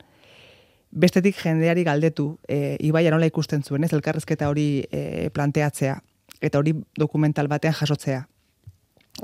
bestetik 0.91 1.39
jendeari 1.39 1.85
galdetu 1.87 2.33
e, 2.49 2.77
ibaia 2.85 3.13
nola 3.15 3.29
ikusten 3.31 3.63
zuen, 3.63 3.87
ez, 3.87 3.93
elkarrezketa 3.95 4.51
hori 4.51 4.85
e, 4.91 5.31
planteatzea, 5.35 6.01
eta 6.41 6.59
hori 6.59 6.75
dokumental 6.99 7.49
batean 7.49 7.77
jasotzea. 7.79 8.27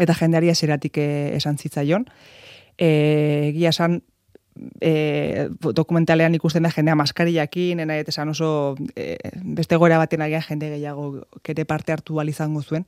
Eta 0.01 0.15
jendeari 0.17 0.49
eseratik 0.53 0.97
e, 1.03 1.09
esan 1.37 1.59
zitzaion, 1.59 2.07
e, 2.79 2.89
egia 3.51 3.75
esan, 3.75 3.99
e, 4.81 5.49
dokumentalean 5.75 6.39
ikusten 6.39 6.63
da 6.63 6.71
jendea 6.71 6.95
maskariakin, 6.99 7.83
ena 7.83 7.99
eta 7.99 8.15
esan 8.15 8.31
oso 8.33 8.77
e, 8.95 9.17
beste 9.59 9.77
gora 9.81 9.99
baten 9.99 10.23
agian 10.23 10.47
jende 10.47 10.71
gehiago 10.77 11.27
kere 11.43 11.65
parte 11.65 11.93
hartu 11.93 12.21
izango 12.29 12.63
zuen, 12.63 12.87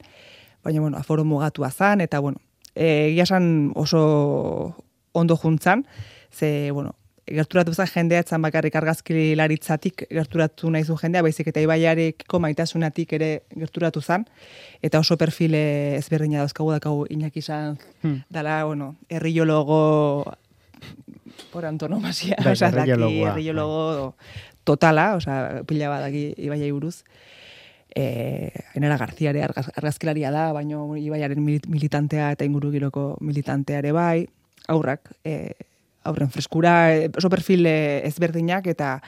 baina 0.65 0.81
bueno, 0.81 0.99
aforo 0.99 1.25
mugatua 1.25 1.71
zan, 1.71 2.01
eta 2.01 2.21
bueno, 2.21 2.41
e, 2.75 3.11
egia 3.13 3.25
esan 3.29 3.73
oso 3.75 4.75
ondo 5.13 5.37
juntzan, 5.37 5.87
ze, 6.33 6.71
bueno, 6.73 6.97
gerturatu 7.27 7.73
zen 7.73 7.87
jendea 7.87 8.21
etzan 8.21 8.43
bakarrik 8.43 8.75
argazkilaritzatik 8.77 10.07
gerturatu 10.11 10.71
nahi 10.71 10.85
zuen 10.85 10.99
jendea, 11.01 11.23
baizik 11.23 11.49
eta 11.49 11.63
ibaiarekiko 11.65 12.41
maitasunatik 12.41 13.13
ere 13.17 13.31
gerturatu 13.55 14.03
zen, 14.03 14.27
eta 14.83 15.01
oso 15.01 15.17
perfile 15.17 15.97
ezberdina 15.97 16.43
dauzkagu 16.43 16.73
dakagu 16.73 17.07
Iñaki 17.11 17.39
izan 17.39 17.79
Hmm. 18.03 18.23
dala, 18.29 18.65
bueno, 18.65 18.97
herriologo 19.09 20.25
por 21.53 21.65
antonomasia, 21.65 22.37
Bai, 22.45 22.53
osea, 22.53 22.71
daki 22.71 22.91
herriologoa, 22.91 23.31
herriologo 23.31 24.15
totala, 24.65 25.15
osea, 25.17 25.63
pila 25.67 25.89
bat 25.89 26.03
daki 26.03 26.35
ibaiai 26.37 26.71
buruz. 26.73 27.05
Eh, 27.95 28.51
Ainara 28.75 28.97
Garziare 28.99 29.43
argaz, 29.45 29.69
argazkilaria 29.77 30.31
da, 30.35 30.53
baino 30.53 30.97
ibaiaren 30.99 31.39
mili- 31.39 31.63
militantea 31.71 32.33
eta 32.35 32.45
inguru 32.45 32.73
giroko 32.73 33.17
militantea 33.21 33.79
ere 33.79 33.93
bai, 33.93 34.27
aurrak, 34.67 35.13
eh, 35.23 35.55
aurren 36.03 36.29
freskura, 36.31 36.93
eh, 36.95 37.11
oso 37.17 37.31
perfil 37.31 37.67
eh, 37.67 38.03
ezberdinak 38.09 38.67
eta 38.67 39.01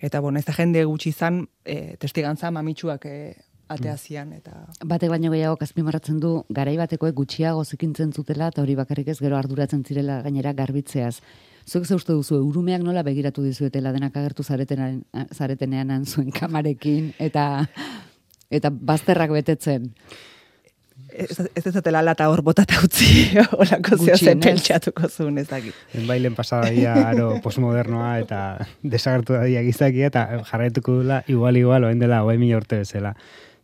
eta 0.00 0.20
bueno, 0.20 0.38
ez 0.38 0.44
da 0.44 0.52
jende 0.52 0.82
gutxi 0.84 1.08
izan, 1.14 1.46
eh, 1.64 1.94
testigantza 1.98 2.50
mamitsuak 2.50 3.06
eh, 3.06 3.36
ateazian 3.68 4.32
eta 4.32 4.66
Batek 4.84 5.10
baino 5.10 5.30
gehiago 5.32 5.56
azpimarratzen 5.60 6.20
du 6.20 6.44
garai 6.50 6.76
batekoek 6.76 7.14
gutxiago 7.14 7.64
zikintzen 7.64 8.12
zutela 8.12 8.48
eta 8.52 8.62
hori 8.62 8.74
bakarrik 8.78 9.08
ez 9.08 9.18
gero 9.18 9.36
arduratzen 9.36 9.82
zirela 9.84 10.20
gainera 10.22 10.52
garbitzeaz. 10.52 11.20
Zuek 11.66 11.86
ze 11.86 11.94
uste 11.94 12.12
duzu 12.12 12.36
urumeak 12.46 12.82
nola 12.82 13.02
begiratu 13.02 13.42
dizuetela 13.42 13.90
denak 13.92 14.16
agertu 14.16 14.44
zaretenan 14.44 15.02
zaretenean 15.34 16.04
zuen 16.06 16.30
kamarekin 16.30 17.12
eta 17.18 17.66
eta 18.50 18.70
bazterrak 18.70 19.30
betetzen. 19.30 19.92
ez, 21.16 21.40
ez 21.54 21.64
dezatela 21.64 22.02
lata 22.02 22.28
hor 22.28 22.42
botata 22.44 22.78
utzi, 22.84 23.30
olako 23.60 23.98
zeo 24.04 24.16
zen 24.16 24.40
pentsatuko 24.40 25.08
zuen 25.08 25.38
ez 25.38 25.46
dakit. 25.48 25.74
Bailen 26.06 26.34
pasada 26.34 26.70
dia 26.70 26.94
aro 27.08 27.28
postmodernoa 27.44 28.18
eta 28.20 28.40
desagertu 28.82 29.36
da 29.36 29.44
dia 29.44 29.62
gizakia 29.66 30.10
eta 30.12 30.26
jarraituko 30.50 31.00
dula 31.00 31.22
igual 31.28 31.56
igual 31.56 31.88
oen 31.88 32.02
dela 32.02 32.22
hoe 32.22 32.38
mila 32.38 32.60
urte 32.60 32.82
bezala. 32.84 33.14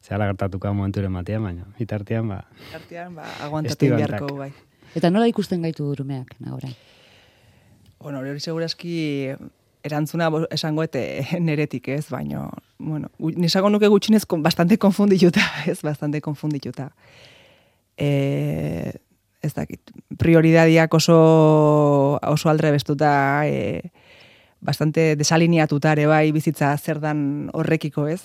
Zela 0.03 0.27
gertatuko 0.27 0.73
momenturen 0.75 1.13
batean, 1.15 1.45
baina 1.47 1.69
bitartean 1.79 2.27
ba 2.29 2.41
Artean, 2.75 3.15
ba, 3.15 3.27
aguantatu 3.45 3.93
beharko 3.95 4.35
bai. 4.35 4.51
Eta 4.99 5.11
nola 5.11 5.29
ikusten 5.31 5.63
gaitu 5.63 5.87
urumeak 5.89 6.35
nagora? 6.41 6.73
Bueno, 8.03 8.19
hori 8.19 8.41
segurazki 8.41 9.31
erantzuna 9.83 10.31
esango 10.51 10.85
ete 10.87 11.27
neretik, 11.41 11.89
ez, 11.89 12.07
baino, 12.11 12.49
bueno, 12.79 13.11
nisago 13.19 13.71
nuke 13.71 13.91
gutxinez 13.93 14.25
kon, 14.27 14.43
bastante 14.43 14.79
konfundituta, 14.79 15.45
ez, 15.71 15.81
bastante 15.83 16.21
konfundituta. 16.21 16.91
E, 17.97 18.93
ez 19.43 19.53
dakit, 19.55 19.91
prioridadiak 20.19 20.95
oso, 20.95 21.19
oso 22.23 22.51
aldre 22.51 22.71
bestuta, 22.75 23.43
e, 23.47 23.91
bastante 24.63 25.17
desaliniatuta 25.19 25.97
ere 25.97 26.07
bai 26.07 26.31
bizitza 26.33 26.71
zer 26.79 27.03
dan 27.03 27.51
horrekiko, 27.53 28.07
ez, 28.07 28.23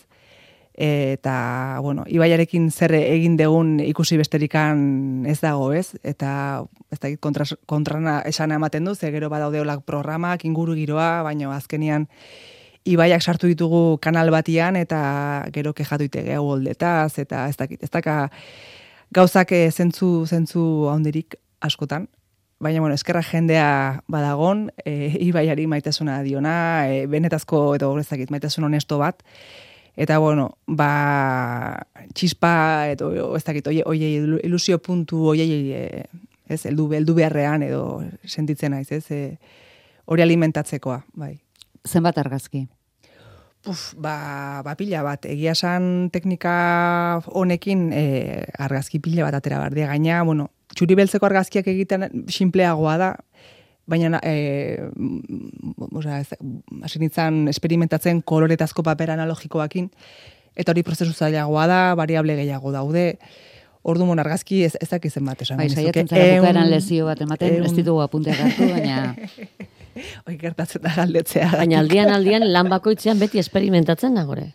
eta, 0.77 1.79
bueno, 1.81 2.03
ibaiarekin 2.05 2.69
zer 2.71 2.93
egin 2.93 3.35
degun 3.37 3.79
ikusi 3.81 4.17
besterikan 4.17 5.25
ez 5.25 5.39
dago, 5.41 5.71
ez? 5.73 5.95
Eta, 6.05 6.65
ez 6.93 6.99
dakit, 6.99 7.19
kontra, 7.19 7.47
kontrana 7.65 8.19
esana 8.29 8.59
ematen 8.61 8.85
du, 8.85 8.93
ze 8.95 9.09
gero 9.11 9.29
badaudeolak 9.29 9.81
programak, 9.85 10.45
inguru 10.45 10.75
giroa, 10.77 11.23
baina 11.25 11.49
azkenian 11.55 12.07
ibaiak 12.85 13.21
sartu 13.21 13.47
ditugu 13.47 13.97
kanal 13.99 14.29
batian, 14.31 14.75
eta 14.75 15.47
gero 15.51 15.73
kejatu 15.73 16.05
ite 16.07 16.23
gehu 16.23 16.53
holdetaz, 16.53 17.17
eta 17.19 17.47
ez 17.49 17.57
dakit, 17.57 17.83
ez 17.83 17.89
daka 17.89 18.29
gauzak 19.11 19.51
eh, 19.51 19.71
zentzu, 19.71 20.27
zentzu 20.29 20.87
handirik 20.93 21.35
askotan, 21.59 22.07
Baina, 22.59 22.79
bueno, 22.81 22.95
eskerra 22.95 23.21
jendea 23.21 24.01
badagon, 24.09 24.71
e, 24.81 25.13
ibaiari 25.21 25.67
maitasuna 25.69 26.23
diona, 26.25 26.89
e, 26.89 27.03
benetazko 27.05 27.75
edo 27.75 27.91
ez 28.01 28.07
dakit, 28.09 28.31
maitasun 28.33 28.65
honesto 28.65 28.97
bat, 28.97 29.21
Eta, 29.97 30.19
bueno, 30.21 30.51
ba, 30.69 31.87
txispa, 32.13 32.51
edo, 32.93 33.09
ez 33.35 33.41
dakit, 33.43 33.65
oie, 33.71 33.81
oie, 33.89 34.11
ilusio 34.45 34.77
puntu, 34.77 35.23
oie, 35.31 35.47
e, 35.73 36.03
ez, 36.45 36.61
eldu, 36.69 36.85
eldu 36.93 37.15
beharrean, 37.17 37.65
edo 37.65 38.03
sentitzen 38.21 38.75
naiz, 38.75 38.91
ez, 38.93 39.07
e, 39.09 39.39
hori 40.05 40.21
alimentatzekoa, 40.21 40.99
bai. 41.17 41.33
Zenbat 41.87 42.19
argazki? 42.21 42.67
Puf, 43.65 43.95
ba, 43.97 44.61
ba 44.63 44.77
pila 44.77 45.01
bat, 45.01 45.25
egia 45.25 45.55
esan 45.57 46.11
teknika 46.13 46.53
honekin 47.33 47.89
e, 47.89 48.05
argazki 48.53 49.01
pila 49.01 49.25
bat 49.25 49.39
atera 49.39 49.57
bardia 49.65 49.89
gaina, 49.89 50.21
bueno, 50.29 50.51
txuri 50.77 50.93
beltzeko 50.99 51.25
argazkiak 51.25 51.67
egiten 51.73 52.05
sinpleagoa 52.29 52.99
da, 53.01 53.11
baina 53.87 54.19
e, 54.23 54.77
osea, 55.91 56.19
ez, 56.19 56.39
hasi 56.83 56.99
nintzen 56.99 57.47
esperimentatzen 57.51 58.21
koloretazko 58.21 58.83
paper 58.83 59.15
analogikoakin, 59.15 59.89
eta 60.55 60.73
hori 60.73 60.83
prozesu 60.83 61.13
zailagoa 61.13 61.67
da, 61.69 61.83
variable 61.95 62.35
gehiago 62.39 62.73
daude, 62.75 63.13
Ordu 63.87 64.03
mon 64.03 64.19
argazki 64.19 64.65
ez 64.65 64.73
ez 64.81 64.89
dakiz 64.89 65.13
zenbat 65.15 65.41
esan. 65.45 65.61
Bai, 65.61 65.69
saiatzen 65.69 66.09
zara 66.11 66.23
bukaeran 66.41 66.67
lezio 66.67 67.05
bat 67.07 67.21
ematen, 67.23 67.61
ez 67.63 67.71
ditugu 67.71 68.01
apunteak 68.03 68.41
hartu, 68.43 68.67
baina 68.73 69.13
Hoi 70.27 70.35
gertatzen 70.37 70.83
da 70.83 70.93
galdetzea. 70.95 71.49
Baina 71.55 71.79
aldian 71.79 72.11
aldian 72.13 72.45
lan 72.51 72.69
bakoitzean 72.69 73.19
beti 73.21 73.39
esperimentatzen 73.41 74.17
da 74.17 74.25
gore. 74.27 74.49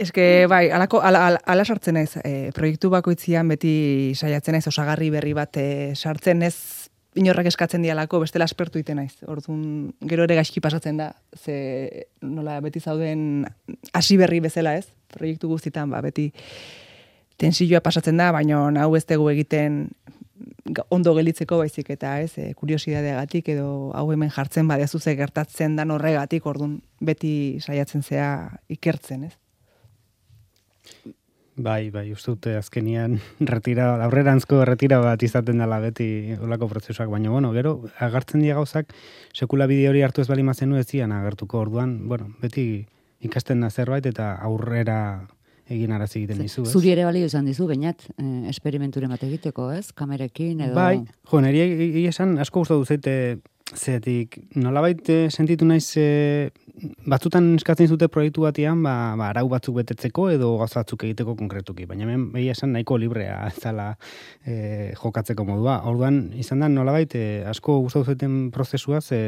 Eske, 0.00 0.46
bai, 0.50 0.68
alako, 0.74 0.98
ala, 1.06 1.20
ala, 1.28 1.42
ala 1.46 1.64
sartzen 1.64 1.98
ez, 2.00 2.16
e, 2.26 2.50
proiektu 2.54 2.90
bakoitzian 2.90 3.50
beti 3.52 3.74
saiatzen 4.18 4.58
ez, 4.58 4.64
osagarri 4.66 5.10
berri 5.14 5.34
bat 5.36 5.58
e, 5.60 5.66
sartzen 5.94 6.42
ez, 6.42 6.83
inorrak 7.14 7.46
eskatzen 7.50 7.84
dialako, 7.84 8.20
bestela 8.24 8.46
aspertu 8.48 8.80
iten 8.80 8.98
naiz. 8.98 9.14
Orduan, 9.30 9.92
gero 10.10 10.26
ere 10.26 10.38
gaizki 10.38 10.62
pasatzen 10.64 10.98
da, 10.98 11.12
ze 11.36 12.08
nola 12.22 12.58
beti 12.64 12.80
zauden 12.80 13.44
hasi 13.92 14.18
berri 14.18 14.40
bezala 14.44 14.74
ez, 14.78 14.88
proiektu 15.14 15.48
guztitan, 15.48 15.90
ba, 15.90 16.02
beti 16.04 16.30
tensioa 17.38 17.80
pasatzen 17.84 18.18
da, 18.18 18.30
baina 18.34 18.66
hau 18.82 18.94
ez 18.96 19.04
dugu 19.06 19.30
egiten 19.30 19.86
ondo 20.90 21.14
gelitzeko 21.14 21.58
baizik 21.60 21.90
eta 21.94 22.18
ez, 22.24 22.32
e, 22.38 22.52
kuriosidadeagatik 22.58 23.48
edo 23.54 23.68
hau 23.94 24.06
hemen 24.12 24.32
jartzen 24.34 24.68
badezu 24.68 24.98
ze 24.98 25.14
gertatzen 25.16 25.76
dan 25.76 25.90
horregatik, 25.94 26.46
ordun 26.46 26.80
beti 27.00 27.60
saiatzen 27.60 28.02
zea 28.02 28.30
ikertzen, 28.68 29.24
ez? 29.30 29.34
Bai, 31.56 31.90
bai, 31.94 32.08
uste 32.12 32.32
dute 32.32 32.56
azkenian 32.58 33.20
retira, 33.52 33.92
aurrerantzko 34.06 34.64
retira 34.66 34.98
bat 35.04 35.22
izaten 35.22 35.62
dela 35.62 35.78
beti 35.82 36.34
olako 36.40 36.68
prozesuak, 36.72 37.10
baina 37.12 37.30
bueno, 37.30 37.52
gero 37.54 37.76
agartzen 38.02 38.42
dira 38.42 38.56
gauzak 38.58 38.90
sekula 39.32 39.68
bide 39.70 39.88
hori 39.88 40.02
hartu 40.02 40.24
ez 40.24 40.28
bali 40.28 40.42
mazenu 40.42 40.80
ez 40.80 40.88
zian 40.88 41.14
agertuko 41.14 41.62
orduan, 41.62 42.00
bueno, 42.08 42.32
beti 42.42 42.86
ikasten 43.24 43.62
da 43.62 43.70
zerbait 43.70 44.06
eta 44.06 44.34
aurrera 44.42 44.98
egin 45.70 45.94
arazi 45.96 46.20
egiten 46.20 46.42
dizu, 46.42 46.66
ez? 46.66 46.74
Zuri 46.74 46.90
ere 46.92 47.06
balio 47.06 47.30
izan 47.30 47.46
dizu, 47.48 47.66
bainat, 47.70 48.02
eh, 48.18 48.50
esperimenturen 48.50 49.14
bat 49.14 49.22
egiteko, 49.24 49.70
ez? 49.72 49.92
Kamerekin 49.96 50.60
edo... 50.60 50.74
Bai, 50.76 51.04
jo, 51.30 51.40
niri 51.40 51.62
egia 51.88 52.12
esan 52.12 52.36
asko 52.42 52.64
gustatu 52.64 52.84
zaite 52.84 53.14
zeatik 53.72 54.36
nolabait 54.60 55.08
eh, 55.08 55.30
sentitu 55.30 55.64
naiz 55.64 55.96
e, 55.96 56.50
batzutan 57.06 57.52
eskatzen 57.54 57.88
zute 57.88 58.08
proiektu 58.10 58.44
batean 58.44 58.82
ba, 58.82 58.94
ba, 59.18 59.28
arau 59.30 59.46
batzuk 59.52 59.76
betetzeko 59.78 60.26
edo 60.34 60.50
gauza 60.58 60.82
batzuk 60.82 61.04
egiteko 61.06 61.36
konkretuki, 61.38 61.86
baina 61.86 62.06
hemen 62.06 62.26
egia 62.40 62.56
esan 62.56 62.74
nahiko 62.74 62.98
librea 62.98 63.36
ez 63.46 63.58
dela 63.62 63.92
e, 64.42 64.92
jokatzeko 64.98 65.46
modua. 65.46 65.80
Orduan 65.90 66.32
izan 66.40 66.64
da 66.64 66.70
nolabait 66.72 67.14
e, 67.14 67.26
asko 67.50 67.78
gustatu 67.86 68.14
zaiten 68.14 68.50
prozesua 68.54 69.00
ze 69.00 69.20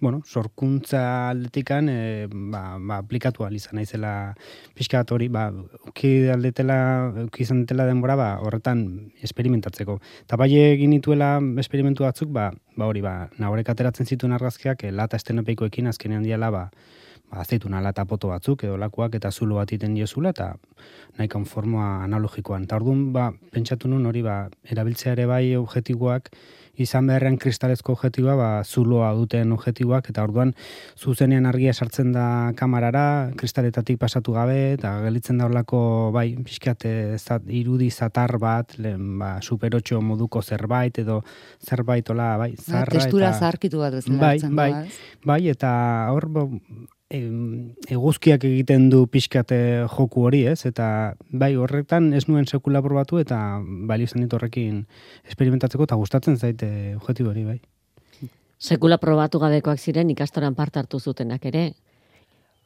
bueno, 0.00 0.20
sorkuntza 0.26 1.30
aldetikan 1.30 1.88
e, 1.88 2.26
ba, 2.28 2.76
ba, 2.78 2.98
aplikatu 2.98 3.46
izan 3.50 3.76
naizela 3.76 4.34
pixka 4.74 4.98
bat 4.98 5.12
hori, 5.12 5.28
ba, 5.28 5.50
uki 5.88 6.28
aldetela, 6.28 7.12
uki 7.24 7.42
izan 7.42 7.62
dutela 7.64 7.86
denbora, 7.86 8.16
ba, 8.16 8.28
horretan 8.44 9.12
esperimentatzeko. 9.22 9.98
Eta 10.26 10.36
bai 10.36 10.52
egin 10.54 10.90
nituela 10.90 11.40
esperimentu 11.58 12.04
batzuk, 12.04 12.28
ba, 12.28 12.50
ba 12.76 12.86
hori, 12.86 13.00
ba, 13.00 13.30
nahorek 13.38 13.68
ateratzen 13.72 14.06
zituen 14.06 14.36
argazkiak, 14.36 14.84
e, 14.84 14.92
lata 14.92 15.16
estenopeikoekin 15.16 15.88
azkenean 15.88 16.22
diala, 16.22 16.50
ba, 16.50 16.68
ba, 17.30 17.40
azeituna 17.40 17.80
lata 17.80 18.04
poto 18.04 18.28
batzuk, 18.28 18.64
edo 18.64 18.76
lakuak 18.76 19.16
eta 19.16 19.30
zulo 19.30 19.56
bat 19.56 19.72
iten 19.72 19.94
diozula, 19.94 20.30
eta 20.30 20.54
nahi 21.18 21.28
forma 21.44 22.04
analogikoan. 22.04 22.64
Eta 22.64 22.76
orduan, 22.76 23.12
ba, 23.12 23.32
pentsatu 23.52 23.88
nun 23.88 24.06
hori, 24.06 24.22
ba, 24.22 24.48
erabiltzea 24.64 25.12
ere 25.12 25.26
bai 25.26 25.56
objektiboak, 25.56 26.30
izan 26.82 27.06
beharrean 27.10 27.38
kristalezko 27.40 27.94
objektiboa, 27.96 28.36
ba, 28.36 28.48
zuloa 28.64 29.12
duten 29.16 29.52
objektiboak, 29.56 30.10
eta 30.12 30.24
orduan 30.26 30.52
zuzenean 30.98 31.46
argia 31.48 31.74
sartzen 31.74 32.12
da 32.14 32.26
kamarara, 32.58 33.32
kristaletatik 33.38 33.98
pasatu 34.02 34.36
gabe, 34.36 34.74
eta 34.76 34.96
gelitzen 35.04 35.38
da 35.40 35.48
horlako, 35.48 35.80
bai, 36.16 36.28
pixkat, 36.46 36.88
eh, 36.88 37.16
zat, 37.18 37.46
irudi 37.48 37.90
zatar 37.90 38.36
bat, 38.42 38.76
lehen, 38.78 39.16
ba, 39.20 39.36
superotxo 39.40 40.00
moduko 40.04 40.42
zerbait, 40.42 40.98
edo 41.04 41.22
zerbait, 41.64 42.10
ola, 42.10 42.34
bai, 42.40 42.52
Ba, 42.56 42.62
zarra, 42.72 42.98
Testura 42.98 43.30
eta... 43.30 43.50
zarkitu 43.50 43.80
bat 43.82 43.96
bezala 43.98 44.20
Bai, 44.20 44.38
bai, 44.60 44.70
bai, 45.24 45.40
eta 45.52 45.72
hor, 46.12 46.28
eguzkiak 47.10 48.44
egiten 48.44 48.88
du 48.90 49.04
pixkate 49.06 49.86
joku 49.86 50.24
hori, 50.26 50.42
ez? 50.50 50.66
Eta 50.66 51.14
bai, 51.30 51.54
horretan 51.54 52.12
ez 52.12 52.26
nuen 52.26 52.46
sekula 52.46 52.82
probatu 52.82 53.20
eta 53.22 53.60
balio 53.86 54.04
izan 54.10 54.24
dit 54.24 54.32
horrekin 54.32 54.84
esperimentatzeko 55.28 55.86
eta 55.86 55.96
gustatzen 55.96 56.36
zaite 56.36 56.68
objektibo 56.96 57.30
hori, 57.30 57.44
bai. 57.44 57.60
Sekula 58.58 58.98
probatu 58.98 59.38
gabekoak 59.38 59.78
ziren 59.78 60.10
ikastoran 60.10 60.54
parte 60.54 60.80
hartu 60.80 60.98
zutenak 60.98 61.44
ere. 61.46 61.74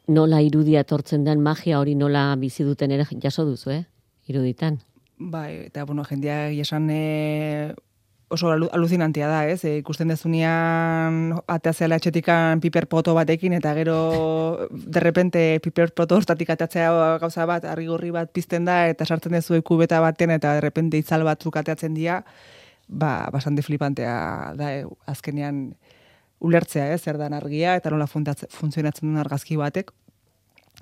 Nola 0.08 0.40
irudia 0.40 0.80
etortzen 0.80 1.24
den 1.24 1.42
magia 1.42 1.78
hori 1.78 1.94
nola 1.94 2.34
bizi 2.36 2.64
duten 2.64 2.90
ere 2.90 3.04
jaso 3.22 3.44
duzu, 3.44 3.70
eh? 3.70 3.84
Iruditan. 4.26 4.80
Bai, 5.18 5.66
eta 5.66 5.84
bueno, 5.84 6.04
jendia 6.04 6.46
egia 6.48 6.64
esan 6.64 6.88
e, 6.88 7.74
oso 8.30 8.48
alu- 8.52 8.70
aluzinantia 8.72 9.26
da, 9.28 9.40
ez? 9.50 9.64
E, 9.66 9.76
ikusten 9.82 10.08
dezunean 10.08 11.34
atea 11.50 11.72
zela 11.74 11.98
etxetikan 11.98 12.62
piper 12.62 12.86
poto 12.86 13.14
batekin 13.18 13.56
eta 13.58 13.74
gero 13.74 13.96
derrepente 14.96 15.58
piper 15.64 15.90
poto 15.92 16.16
hortatik 16.16 16.52
atatzea 16.54 17.18
gauza 17.22 17.46
bat, 17.50 17.66
argigorri 17.66 18.12
bat 18.14 18.30
pizten 18.32 18.64
da 18.70 18.84
eta 18.88 19.04
sartzen 19.04 19.34
dezu 19.34 19.58
kubeta 19.66 20.00
baten 20.00 20.30
eta 20.38 20.54
derrepente 20.60 21.00
itzal 21.02 21.26
batzuk 21.26 21.58
ateatzen 21.58 21.94
dira, 21.98 22.22
ba, 22.88 23.28
bastante 23.34 23.62
flipantea 23.66 24.14
da, 24.56 24.72
e, 24.78 24.86
azkenean 25.10 25.74
ulertzea, 26.40 26.86
ez? 26.94 27.02
Zer 27.04 27.18
dan 27.20 27.34
argia 27.36 27.74
eta 27.76 27.90
nola 27.92 28.06
funtatze- 28.08 28.48
funtzionatzen 28.54 29.10
duen 29.10 29.20
argazki 29.20 29.58
batek. 29.60 29.90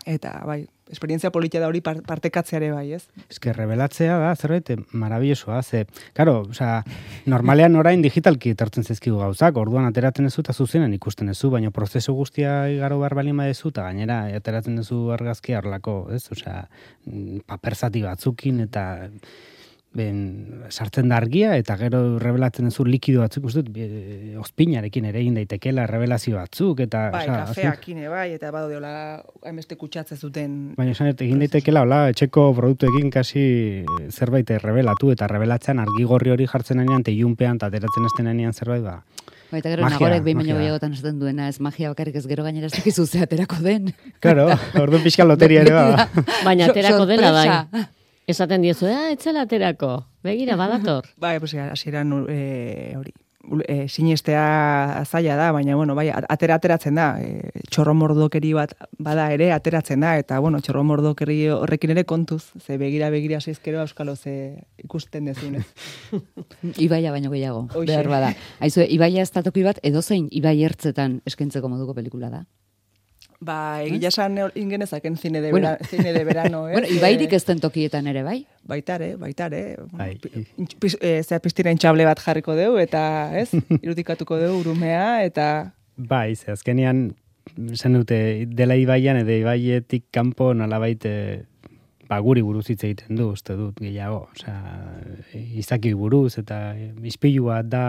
Eta, 0.06 0.42
bai, 0.46 0.66
esperientzia 0.90 1.30
politia 1.30 1.61
da 1.61 1.68
hori 1.68 1.80
par- 1.84 2.00
partekatzea 2.06 2.58
ere 2.61 2.70
bai, 2.72 2.92
ez? 2.96 3.02
Que 3.42 3.52
revelatzea 3.52 4.18
da, 4.22 4.30
zerbait, 4.37 4.70
marabillosoa, 4.92 5.62
ze, 5.62 5.84
karo, 6.16 6.40
osea, 6.48 6.82
normalean 7.26 7.76
orain 7.76 8.02
digitalki 8.02 8.54
etortzen 8.54 8.87
zezkigu 8.87 9.18
gauzak, 9.18 9.56
orduan 9.61 9.88
ateratzen 9.88 10.26
ez 10.30 10.34
eta 10.38 10.54
zuzenen 10.54 10.94
ikusten 10.94 11.28
ez 11.28 11.38
baina 11.50 11.70
prozesu 11.70 12.14
guztia 12.14 12.70
igaro 12.70 13.00
behar 13.00 13.14
balima 13.14 13.44
dezu, 13.44 13.68
eta 13.68 13.82
gainera 13.90 14.24
ateratzen 14.37 14.76
dezu 14.76 15.11
argazkia 15.12 15.58
horlako, 15.58 16.08
ez, 16.14 16.24
osea, 16.32 16.68
mm, 17.06 17.44
paper 17.46 17.74
zati 17.74 18.02
batzukin, 18.02 18.61
eta 18.61 19.08
ben, 19.94 20.64
sartzen 20.68 21.09
da 21.09 21.16
argia, 21.16 21.55
eta 21.57 21.77
gero 21.81 22.18
revelatzen 22.20 22.68
dezu 22.68 22.85
likido 22.85 23.22
batzuk, 23.24 23.48
uste 23.48 23.62
dut, 23.64 23.77
e, 23.81 24.35
ozpinarekin 24.38 25.09
ere 25.09 25.22
egin 25.22 25.38
daitekela 25.38 25.87
revelazio 25.88 26.37
batzuk, 26.37 26.83
eta, 26.85 27.09
Bai, 27.14 27.24
osea, 27.24 27.46
kafeakin 27.48 28.03
bai, 28.12 28.29
eta 28.37 28.53
badu 28.55 28.74
deola 28.74 28.92
hainbeste 29.48 29.79
kutsatzen 29.81 30.20
zuten 30.20 30.59
Baina 30.77 30.92
esan 30.92 31.11
egin 31.14 31.40
daitekela, 31.44 31.87
hola, 31.87 32.03
etxeko 32.12 32.51
produktuekin 32.59 33.11
kasi 33.11 33.42
zerbait 34.11 34.51
revelatu, 34.62 35.12
eta 35.14 35.27
revelatzean 35.31 35.81
argigorri 35.83 36.37
hori 36.37 36.46
jartzen 36.46 36.85
anean, 36.85 37.03
te 37.03 37.16
ilunpean, 37.16 37.57
eta 37.57 37.72
ateratzen 37.72 38.12
azten 38.12 38.31
anean 38.31 38.53
zerbait, 38.53 38.85
ba. 38.85 39.01
Bai, 39.48 39.62
eta 39.62 39.70
gero 39.72 39.87
Magia, 39.87 39.96
nagorek 39.96 40.24
behin 40.27 40.42
baino 40.42 40.57
gehiagotan 40.59 40.92
esaten 40.92 41.20
duena, 41.22 41.48
ez 41.48 41.57
magia 41.64 41.88
bakarrik 41.88 42.18
ez 42.20 42.27
gero 42.29 42.44
gainera 42.44 42.68
ez 42.68 42.74
dakizu 42.74 43.07
ze 43.07 43.22
aterako 43.24 43.62
den. 43.64 43.94
Claro, 44.20 44.51
orduan 44.83 45.01
pixka 45.01 45.24
loteria 45.24 45.62
ere 45.64 45.72
bada. 45.79 46.09
Baina 46.44 46.68
aterako 46.68 47.07
dela 47.09 47.33
bai. 47.33 47.87
Esaten 48.29 48.61
diezu, 48.61 48.85
ah, 48.93 49.09
etzela 49.14 49.47
aterako. 49.47 50.05
Begira, 50.23 50.57
badator. 50.61 51.09
Bai, 51.23 51.38
pues 51.41 51.55
hasieran 51.55 52.12
eh 52.29 52.93
hori 52.99 53.14
eh, 53.67 53.88
sinestea 53.88 55.03
zaila 55.07 55.37
da, 55.37 55.53
baina 55.53 55.77
bueno, 55.77 55.95
bai 55.95 56.09
atera 56.11 56.59
ateratzen 56.59 56.99
da. 56.99 57.07
Eh, 57.23 57.62
txorro 57.71 57.95
mordokeri 57.97 58.53
bat 58.53 58.75
bada 58.99 59.31
ere 59.33 59.51
ateratzen 59.55 60.05
da 60.05 60.17
eta 60.21 60.41
bueno, 60.45 60.61
txorro 60.61 60.85
mordokeri 60.85 61.38
horrekin 61.55 61.95
ere 61.97 62.05
kontuz, 62.05 62.53
ze 62.61 62.79
begira 62.79 63.11
begira 63.11 63.41
seizkero 63.41 63.81
euskalo 63.81 64.17
ze 64.17 64.64
ikusten 64.85 65.25
dezunez. 65.31 65.67
Ibaia 66.87 67.11
baino 67.11 67.31
gehiago, 67.31 67.67
Hoxe. 67.73 67.87
behar 67.87 68.09
bada. 68.09 68.35
Aizu, 68.61 68.85
Ibaia 68.88 69.23
ez 69.23 69.33
bat, 69.33 69.79
edozein 69.83 70.29
Ibai 70.31 70.62
ertzetan 70.64 71.23
eskentzeko 71.25 71.69
moduko 71.69 71.95
pelikula 71.95 72.31
da. 72.31 72.45
Ba, 73.40 73.85
egia 73.87 74.11
esan 74.11 74.35
ingenezaken 74.59 75.16
zine 75.16 75.40
de, 75.40 75.53
Bueno. 75.53 75.68
vera, 75.68 75.88
zine 75.88 76.12
de 76.12 76.24
verano, 76.24 76.64
eh? 76.68 76.72
Bueno, 76.72 76.88
Ibairik 76.90 77.33
ez 77.33 77.44
den 77.46 77.61
tokietan 77.61 78.07
ere, 78.11 78.24
bai? 78.27 78.40
Baitare, 78.66 79.12
baitare. 79.16 79.77
Bai. 79.92 80.16
Pis, 80.81 80.96
e, 81.01 81.22
zera 81.22 81.38
piztira 81.44 81.70
intxable 81.70 82.05
bat 82.09 82.18
jarriko 82.18 82.57
dugu, 82.59 82.81
eta, 82.83 83.03
ez, 83.38 83.53
irudikatuko 83.85 84.40
dugu 84.42 84.64
urumea, 84.64 85.22
eta... 85.24 85.70
Bai, 85.96 86.35
ze 86.35 86.51
azkenean, 86.51 87.12
esan 87.72 87.94
dute, 88.01 88.18
dela 88.59 88.74
ibaian 88.79 89.22
edo 89.22 89.35
ibaietik 89.35 90.09
kanpo 90.14 90.53
nolabait 90.55 91.07
eh, 91.07 91.44
ba, 92.09 92.18
guri 92.25 92.42
buruz 92.42 92.64
hitz 92.71 92.81
egiten 92.83 93.18
du, 93.18 93.29
uste 93.37 93.55
dut, 93.59 93.77
gehiago. 93.83 94.23
Osea, 94.33 94.57
izaki 95.61 95.92
buruz, 95.99 96.38
eta 96.40 96.73
izpilu 97.07 97.51
bat 97.51 97.68
da 97.68 97.85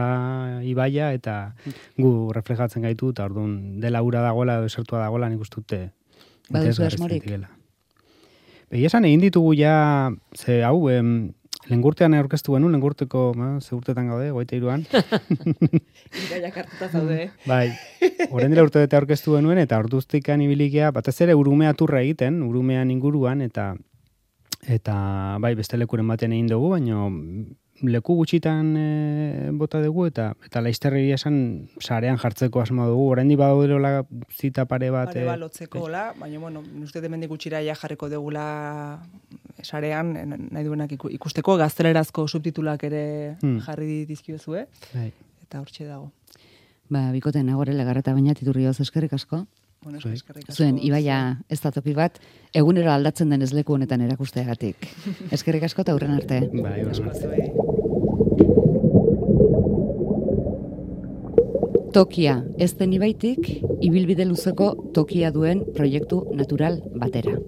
ibaia, 0.68 1.14
eta 1.16 1.56
gu 1.98 2.12
reflejatzen 2.36 2.84
gaitu, 2.86 3.14
eta 3.16 3.30
orduan 3.30 3.80
dela 3.84 4.04
ura 4.04 4.24
dagoela, 4.26 4.60
edo 4.60 4.70
esertua 4.70 5.06
dagoela, 5.06 5.32
nik 5.32 5.48
uste 5.48 5.62
dute. 5.62 5.82
Baduzu 6.50 6.60
interesgarri 6.60 7.00
asmorik? 7.00 7.24
zaitekela. 7.24 7.56
Egia 8.70 8.90
esan 8.92 9.06
egin 9.10 9.22
ditugu 9.24 9.56
ja, 9.58 9.76
ze 10.38 10.60
hau, 10.66 10.90
em, 10.94 11.32
lengurtean 11.70 12.14
aurkeztu 12.18 12.54
genuen, 12.54 12.74
lengurteko, 12.76 13.32
ma, 13.38 13.50
ze 13.62 13.74
urtetan 13.76 14.10
gaude, 14.12 14.30
goita 14.36 14.58
iruan. 14.58 14.86
Iraiak 16.26 16.60
hartuta 16.64 16.90
zaude, 16.90 17.18
eh? 17.24 17.30
Bai, 17.50 17.72
orain 18.30 18.52
dela 18.52 18.66
urte 18.68 18.84
bete 18.84 18.98
aurkeztu 19.00 19.38
genuen, 19.38 19.62
eta 19.62 19.80
orduztikan 19.82 20.42
ibilikea, 20.46 20.92
batez 20.94 21.16
ere 21.26 21.38
urumea 21.38 21.74
turra 21.78 22.04
egiten, 22.06 22.44
urumean 22.46 22.92
inguruan, 22.94 23.42
eta 23.46 23.72
eta 24.68 25.38
bai, 25.40 25.56
beste 25.56 25.78
lekuren 25.78 26.08
baten 26.08 26.34
egin 26.34 26.48
dugu, 26.48 26.70
baino 26.76 27.08
leku 27.82 28.16
gutxitan 28.20 28.74
e, 28.76 29.52
bota 29.56 29.80
dugu, 29.82 30.06
eta 30.10 30.34
eta 30.46 30.60
laizterri 30.62 31.06
esan 31.16 31.70
sarean 31.80 32.18
jartzeko 32.20 32.60
asmoa 32.60 32.90
dugu, 32.92 33.06
orain 33.14 33.30
di 33.32 33.38
badauderola 33.40 34.04
zita 34.36 34.66
pare 34.68 34.90
bat. 34.92 35.14
Pare 35.14 35.22
eh, 35.24 35.30
balotzeko, 35.30 35.86
hola, 35.88 36.10
baina, 36.20 36.40
bueno, 36.44 36.64
uste 36.84 37.00
demendik 37.00 37.30
gutxira 37.32 37.62
ja 37.64 37.76
jarriko 37.80 38.10
degula 38.12 39.00
sarean, 39.64 40.16
eh, 40.18 40.26
nahi 40.28 40.64
duenak 40.68 40.92
iku- 40.92 41.12
ikusteko, 41.16 41.56
gaztelerazko 41.58 42.28
subtitulak 42.28 42.84
ere 42.84 43.38
Hmm. 43.42 43.60
jarri 43.64 44.06
dizkiozue, 44.06 44.68
Bai. 44.94 45.14
eta 45.44 45.62
hortxe 45.62 45.86
dago. 45.86 46.12
Ba, 46.90 47.12
bikoten 47.14 47.46
nagore 47.46 47.72
legarreta 47.74 48.12
baina 48.14 48.34
titurri 48.34 48.66
eskerrik 48.66 49.14
asko. 49.14 49.46
Bueno, 49.82 50.00
eskerrik 50.04 50.50
asko. 50.50 50.58
Zuen, 50.60 50.80
Ibaia 50.84 51.40
ez 51.48 51.62
da 51.64 51.72
toki 51.72 51.94
bat, 51.96 52.18
egunero 52.52 52.92
aldatzen 52.92 53.30
den 53.32 53.46
ez 53.46 53.54
leku 53.56 53.78
honetan 53.78 54.02
erakusteagatik. 54.04 54.90
eskerrik 55.36 55.64
asko 55.70 55.86
eta 55.86 55.96
hurren 55.96 56.18
arte. 56.18 56.42
Bai. 56.52 56.84
Tokia, 61.96 62.36
ez 62.62 62.74
den 62.78 62.92
ibaitik, 62.94 63.48
ibilbide 63.82 64.28
luzeko 64.28 64.74
tokia 64.94 65.32
duen 65.34 65.64
proiektu 65.74 66.26
natural 66.38 66.84
batera. 67.00 67.39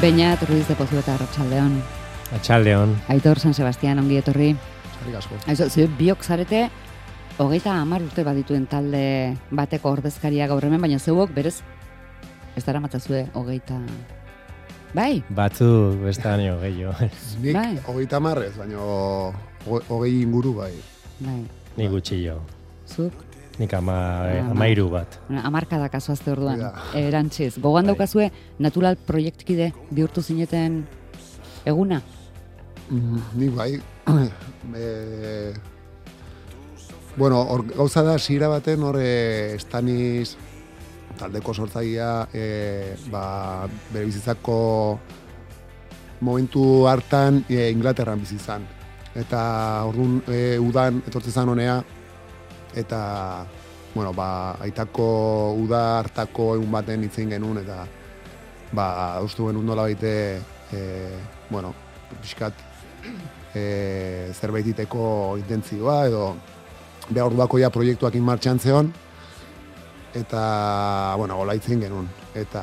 Beñat 0.00 0.42
Ruiz 0.48 0.66
de 0.68 0.74
Pozu 0.76 0.96
eta 0.98 1.14
Arratsaldeon. 1.14 1.82
Atxaldeon. 2.36 2.94
Aitor 3.08 3.38
San 3.40 3.54
Sebastian 3.54 3.98
ongi 3.98 4.18
etorri. 4.20 4.52
Aizu, 5.48 5.68
zu 5.70 5.86
biok 5.98 6.22
zarete 6.22 6.68
hogeita 7.38 7.74
hamar 7.80 8.02
urte 8.02 8.24
badituen 8.26 8.66
talde 8.66 9.36
bateko 9.50 9.90
ordezkaria 9.94 10.46
gaur 10.50 10.64
hemen, 10.66 10.80
baina 10.82 10.98
zeuok 10.98 11.30
berez 11.34 11.60
ez 12.56 12.64
dara 12.66 12.80
matzazue 12.80 13.26
hogeita... 13.34 13.78
Bai, 14.94 15.22
Batzu 15.28 15.66
beste 16.00 16.24
baino 16.28 16.56
gehiago. 16.62 16.94
Nik 17.42 17.54
Bai. 17.54 17.78
hogeita 17.86 18.20
marrez, 18.24 18.54
baina 18.56 18.78
hoge- 18.80 19.84
hogei 19.88 20.14
inguru 20.22 20.54
bai. 20.62 20.72
bai, 21.20 21.42
Ni 21.76 21.88
gutxillo. 21.88 22.40
zuk 22.88 23.12
Nik 23.58 23.72
ama, 23.74 24.28
eh, 24.30 24.40
Ama. 24.40 24.50
amairu 24.54 24.88
bat. 24.90 25.18
Bueno, 25.28 25.42
amarkada 25.44 25.88
kasoazte 25.88 26.30
orduan, 26.30 26.60
Hoi 26.60 26.68
da. 26.70 27.00
erantziz. 27.08 27.56
Gogoan 27.58 27.84
Bai. 27.86 27.94
daukazue, 27.94 28.30
natural 28.58 28.96
proiektkide 28.96 29.72
bihurtu 29.90 30.22
zineten 30.22 30.84
eguna? 31.66 32.00
Mm, 32.90 33.18
Nik 33.34 33.50
bai. 33.56 33.80
e, 34.76 35.52
bueno, 37.16 37.42
hor, 37.42 37.64
gauza 37.74 38.02
da, 38.02 38.18
zira 38.18 38.48
baten 38.48 38.82
hor 38.82 39.00
estaniz 39.02 40.36
taldeko 41.18 41.52
sortzaia 41.54 42.28
e, 42.32 42.94
ba, 43.10 43.66
bere 43.92 44.06
bizitzako 44.06 44.98
momentu 46.20 46.86
hartan 46.86 47.44
e, 47.48 47.70
Inglaterran 47.70 48.20
bizi 48.20 48.36
izan. 48.38 48.62
Eta 49.18 49.84
orduan 49.88 50.20
e, 50.30 50.58
udan 50.62 51.02
etortzen 51.08 51.32
zan 51.32 51.48
honea 51.48 51.80
eta 52.74 53.46
bueno, 53.94 54.12
ba, 54.12 54.56
aitako 54.62 55.54
uda 55.58 55.98
hartako 55.98 56.54
egun 56.58 56.70
baten 56.72 57.04
hitzein 57.06 57.30
genuen 57.32 57.62
eta 57.64 57.86
ba, 58.72 58.86
ustu 59.24 59.48
genuen 59.48 59.66
nola 59.66 59.88
baite 59.88 60.12
e, 60.72 60.82
bueno, 61.50 61.72
pixkat 62.20 62.52
e, 63.54 64.30
zerbait 64.34 64.66
iteko 64.74 65.36
intentzioa 65.40 66.06
edo 66.06 66.36
behar 67.08 67.32
ja 67.58 67.70
proiektuak 67.70 68.14
martxan 68.24 68.58
zeon 68.58 68.92
eta, 70.14 71.14
bueno, 71.16 71.36
hola 71.38 71.54
itzen 71.54 71.80
genuen. 71.80 72.08
Eta 72.38 72.62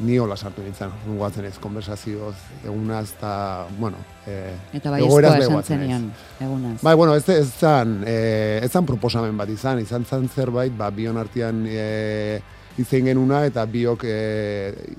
ni 0.00 0.18
hola 0.18 0.36
sartu 0.36 0.62
nintzen, 0.64 0.92
guatzen 1.18 1.44
ez, 1.48 1.56
konversazioz, 1.60 2.34
egunaz, 2.64 3.12
eta, 3.16 3.32
bueno, 3.78 3.98
e, 4.26 4.54
Eta 4.78 4.90
bai 4.90 5.02
egoeraz 5.04 5.34
esan 5.44 5.62
zenion, 5.62 6.06
egunaz. 6.40 6.78
Bai, 6.82 6.94
bueno, 6.96 7.14
ez, 7.14 7.28
ez 7.28 7.48
zan, 7.58 7.98
e, 8.06 8.60
ez 8.62 8.70
zan 8.72 8.86
proposamen 8.86 9.36
bat 9.36 9.50
izan, 9.52 9.82
izan 9.84 10.06
zan 10.08 10.28
zerbait, 10.28 10.72
ba, 10.76 10.90
bion 10.94 11.20
artean 11.20 11.64
e, 11.68 12.40
izein 12.78 13.10
genuna, 13.10 13.42
eta 13.48 13.64
biok 13.66 14.04
e, 14.06 14.18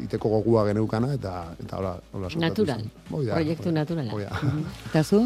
iteko 0.05 0.29
gogua 0.37 0.65
geneukana, 0.67 1.13
eta, 1.15 1.35
eta 1.59 1.79
hola, 1.79 1.93
hola 2.13 2.31
Natural. 2.37 2.83
da, 3.09 3.35
Proiektu 3.35 3.71
naturala. 3.71 4.27
Eta 4.89 5.03
zu? 5.03 5.25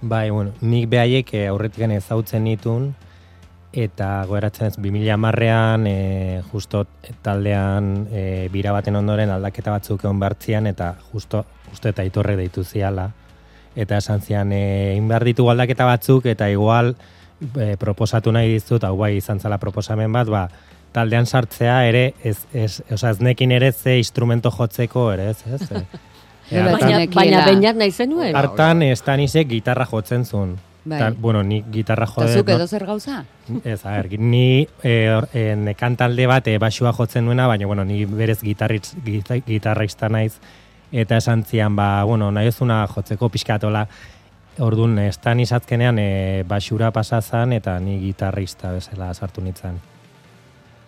Bai, 0.00 0.30
bueno, 0.30 0.54
nik 0.64 0.88
behaiek 0.88 1.34
eh, 1.36 1.46
aurretik 1.52 1.84
ezautzen 1.84 2.44
nitun, 2.48 2.94
eta 3.72 4.24
goeratzen 4.26 4.66
ez 4.66 4.76
2000 4.76 5.16
marrean, 5.16 5.86
e, 5.86 6.42
justo 6.50 6.84
taldean 7.22 8.08
e, 8.10 8.48
bira 8.52 8.72
baten 8.74 8.96
ondoren 8.98 9.30
aldaketa 9.30 9.70
batzuk 9.76 10.04
egon 10.04 10.18
behartzian, 10.20 10.66
eta 10.66 10.94
justo, 11.12 11.44
justo 11.70 11.88
eta 11.88 12.04
itorre 12.04 12.36
deitu 12.36 12.64
ziala. 12.64 13.10
Eta 13.76 14.00
esan 14.02 14.20
zian, 14.20 14.52
e, 14.52 14.92
egin 14.92 15.06
behar 15.08 15.24
ditugu 15.24 15.52
aldaketa 15.52 15.86
batzuk, 15.86 16.26
eta 16.26 16.50
igual 16.50 16.96
e, 17.54 17.76
proposatu 17.78 18.32
nahi 18.34 18.50
dizut, 18.56 18.84
hau 18.84 18.96
bai 18.98 19.16
izan 19.20 19.38
zala 19.38 19.58
proposamen 19.62 20.12
bat, 20.12 20.28
ba, 20.28 20.48
taldean 20.92 21.26
sartzea 21.26 21.84
ere, 21.86 22.14
ez, 22.24 22.40
ez, 22.52 22.82
oza, 22.90 23.12
ez 23.14 23.20
nekin 23.22 23.52
ere 23.54 23.70
ze 23.72 23.98
instrumento 23.98 24.50
jotzeko 24.50 25.12
ere, 25.12 25.30
ez, 25.30 25.44
ez? 25.46 25.70
E, 26.50 26.58
hartan- 26.58 26.90
ez 26.90 27.10
Baina, 27.14 27.44
baina 27.46 27.72
nahi 27.78 27.92
zenuen. 27.94 28.34
Hartan 28.34 28.80
Stanisek 28.98 29.46
gitarra 29.46 29.84
jotzen 29.86 30.24
zuen. 30.26 30.56
Bai. 30.84 30.98
Ta, 30.98 31.10
bueno, 31.10 31.42
ni 31.42 31.62
gitarra 31.72 32.06
Eta 32.08 32.22
jode... 32.22 32.38
zuk 32.38 32.48
edo 32.48 32.66
zer 32.66 32.86
gauza? 32.86 33.24
Ez, 33.64 33.84
a 33.84 33.98
ber, 33.98 34.08
ni 34.18 34.66
e, 34.82 34.94
or- 35.12 35.28
e, 35.36 35.54
nekan 35.56 35.96
talde 36.00 36.24
bat 36.26 36.46
e, 36.48 36.56
basua 36.58 36.94
jotzen 36.96 37.26
duena, 37.28 37.46
baina, 37.46 37.66
bueno, 37.66 37.84
ni 37.84 38.06
berez 38.08 38.40
gitarritz, 38.40 38.94
gita, 39.04 39.36
gitarrista 39.44 40.08
naiz, 40.08 40.38
eta 40.92 41.18
esan 41.20 41.44
zian, 41.44 41.76
ba, 41.76 42.02
bueno, 42.08 42.30
nahi 42.32 42.48
ezuna 42.48 42.86
jotzeko 42.88 43.28
pixkatola, 43.28 43.86
Orduan, 44.60 44.98
Stanis 45.12 45.52
azkenean 45.56 45.98
e, 45.98 46.42
basura 46.48 46.90
pasazan, 46.92 47.54
eta 47.56 47.78
ni 47.80 47.98
gitarrista 48.02 48.72
bezala 48.74 49.12
sartu 49.14 49.40
nintzen. 49.40 49.78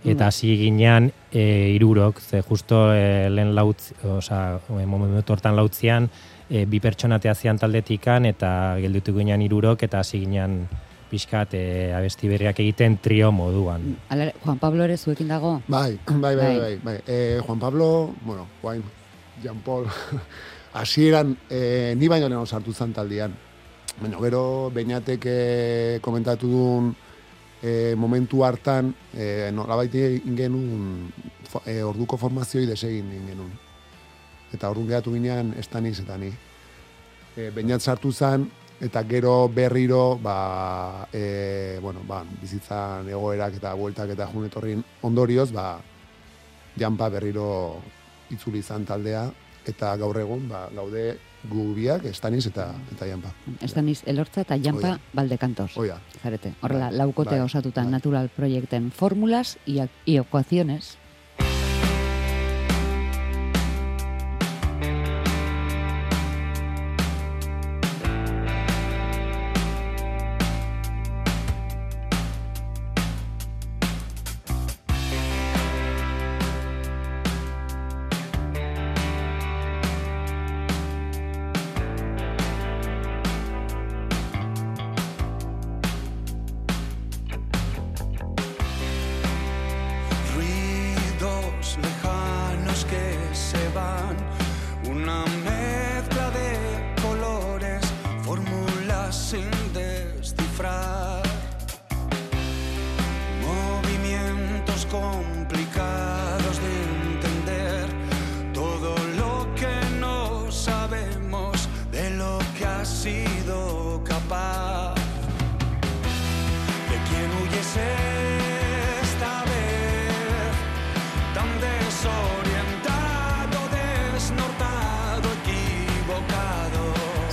Eta 0.05 0.26
hasi 0.26 0.57
ginean 0.59 1.12
e, 1.31 1.70
irurok, 1.76 2.18
ze 2.20 2.42
justo 2.42 2.88
e, 2.92 3.31
lehen 3.31 3.55
lautz, 3.55 3.92
oza, 4.02 4.59
momentu 4.68 5.33
hortan 5.33 5.55
lautzian, 5.57 6.11
e, 6.53 6.67
bi 6.69 6.81
pertsonatea 6.85 7.33
zian 7.35 7.57
taldetikan, 7.59 8.27
eta 8.29 8.77
gelditu 8.83 9.15
ginean 9.17 9.41
irurok, 9.41 9.83
eta 9.88 10.03
hasi 10.05 10.21
ginean 10.21 10.59
pixkat 11.12 11.55
e, 11.57 11.62
abesti 11.97 12.29
berriak 12.29 12.61
egiten 12.61 12.99
trio 13.05 13.31
moduan. 13.33 13.95
Ala, 14.12 14.31
Juan 14.45 14.59
Pablo 14.61 14.85
ere 14.85 14.97
zuekin 15.01 15.29
dago? 15.33 15.55
Bai, 15.69 15.97
bai, 16.07 16.21
bai, 16.21 16.37
Bai. 16.37 16.59
bai. 16.61 16.75
bai. 16.85 16.99
E, 17.07 17.41
Juan 17.47 17.59
Pablo, 17.61 17.88
bueno, 18.25 18.47
guain, 18.62 18.85
Jean 19.43 19.59
Paul, 19.65 19.87
hasieran 20.81 21.37
e, 21.51 21.95
ni 21.97 22.09
baino 22.09 22.29
lehen 22.29 22.47
sartu 22.47 22.73
zen 22.73 22.93
taldean. 22.93 23.33
Baina 24.01 24.21
gero, 24.21 24.71
beinatek 24.73 25.27
e, 25.29 25.99
komentatu 26.01 26.49
duen 26.49 26.93
e, 27.62 27.95
momentu 27.97 28.45
hartan, 28.45 28.95
e, 29.12 29.51
nolabait 29.53 29.93
fo- 31.53 31.62
e, 31.67 31.83
orduko 31.85 32.17
formazioi 32.17 32.65
desegin 32.67 33.11
egin 33.12 33.29
genuen. 33.35 33.53
Eta 34.53 34.71
orduan 34.71 34.88
geratu 34.88 35.15
ginean 35.15 35.55
estaniz 35.59 35.99
eta 36.01 36.19
ni. 36.19 36.33
E, 37.37 37.51
Beinat 37.51 37.81
sartu 37.81 38.12
zen, 38.12 38.51
eta 38.83 39.05
gero 39.09 39.49
berriro, 39.49 40.19
ba, 40.19 41.07
e, 41.12 41.79
bueno, 41.81 42.03
ba, 42.07 42.25
bizitzan 42.43 43.09
egoerak 43.09 43.57
eta 43.61 43.73
bueltak 43.75 44.11
eta 44.11 44.27
junetorrin 44.27 44.83
ondorioz, 45.03 45.53
ba, 45.53 45.81
janpa 46.79 47.09
berriro 47.09 47.81
itzuli 48.31 48.59
izan 48.59 48.85
taldea, 48.85 49.29
eta 49.67 49.95
gaur 49.97 50.19
egun, 50.19 50.49
ba, 50.51 50.67
gaude 50.75 51.19
gu 51.49 51.73
biak, 51.75 52.05
estaniz 52.11 52.45
eta, 52.47 52.69
eta 52.95 53.07
janpa. 53.07 53.33
Estaniz 53.61 54.03
Elortza 54.07 54.43
eta 54.43 54.59
Jampa 54.62 54.93
Hoi 54.95 55.15
Valdekantos. 55.15 55.73
Hoi 55.77 55.88
da. 55.88 55.99
Zarete. 56.23 56.55
Horrela, 56.62 56.91
Bai, 56.91 56.99
laukote 56.99 57.37
bai, 57.37 57.41
osatuta 57.41 57.83
bai. 57.83 57.91
natural 57.91 58.29
proiekten 58.29 58.91
fórmulas 58.93 59.59
y, 59.67 59.81
y 60.05 60.19
ecuaciones. 60.19 60.99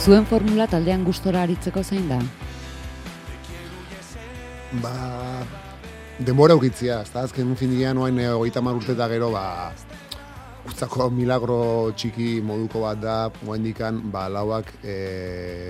Zuen 0.09 0.25
formula 0.25 0.65
taldean 0.65 1.03
gustora 1.05 1.43
aritzeko 1.45 1.83
zein 1.85 2.07
da? 2.09 2.15
Ba, 4.81 4.93
denbora 6.17 6.55
ukitzia, 6.57 6.95
ez 7.05 7.11
da, 7.13 7.27
azken 7.27 7.51
finian 7.59 7.99
oain 8.01 8.17
e, 8.17 8.25
hogeita 8.33 8.63
mar 8.65 8.79
urte 8.79 8.95
eta 8.95 9.05
gero, 9.11 9.27
ba, 9.35 9.69
Uztako 10.65 11.11
milagro 11.13 11.59
txiki 11.93 12.39
moduko 12.41 12.81
bat 12.87 13.03
da, 13.03 13.17
dikan, 13.61 14.01
ba, 14.09 14.25
lauak 14.33 14.73
e, 14.81 15.69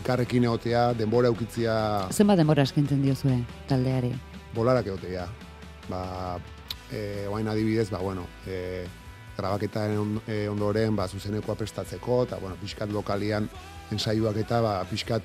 ikarrekin 0.00 0.48
egotea, 0.48 0.94
denbora 0.96 1.28
ukitzia 1.28 2.08
Zenbat 2.16 2.40
denbora 2.40 2.64
eskintzen 2.64 3.04
diozue 3.04 3.42
taldeari? 3.68 4.14
bolarak 4.56 4.88
egotea. 4.88 5.28
Ba, 5.92 6.38
e, 6.88 7.28
oain 7.28 7.52
adibidez, 7.52 7.90
ba, 7.92 8.00
bueno, 8.00 8.24
e, 8.46 8.86
grabaketaren 9.40 9.98
on- 9.98 10.20
e, 10.28 10.46
ondoren, 10.48 10.94
ba, 10.96 11.08
zuzenekoa 11.08 11.54
prestatzeko, 11.56 12.22
eta, 12.28 12.36
bueno, 12.40 12.56
pixkat 12.60 12.92
lokalian 12.92 13.48
ensaiuak 13.90 14.36
eta, 14.44 14.60
ba, 14.62 14.74
pixkat 14.90 15.22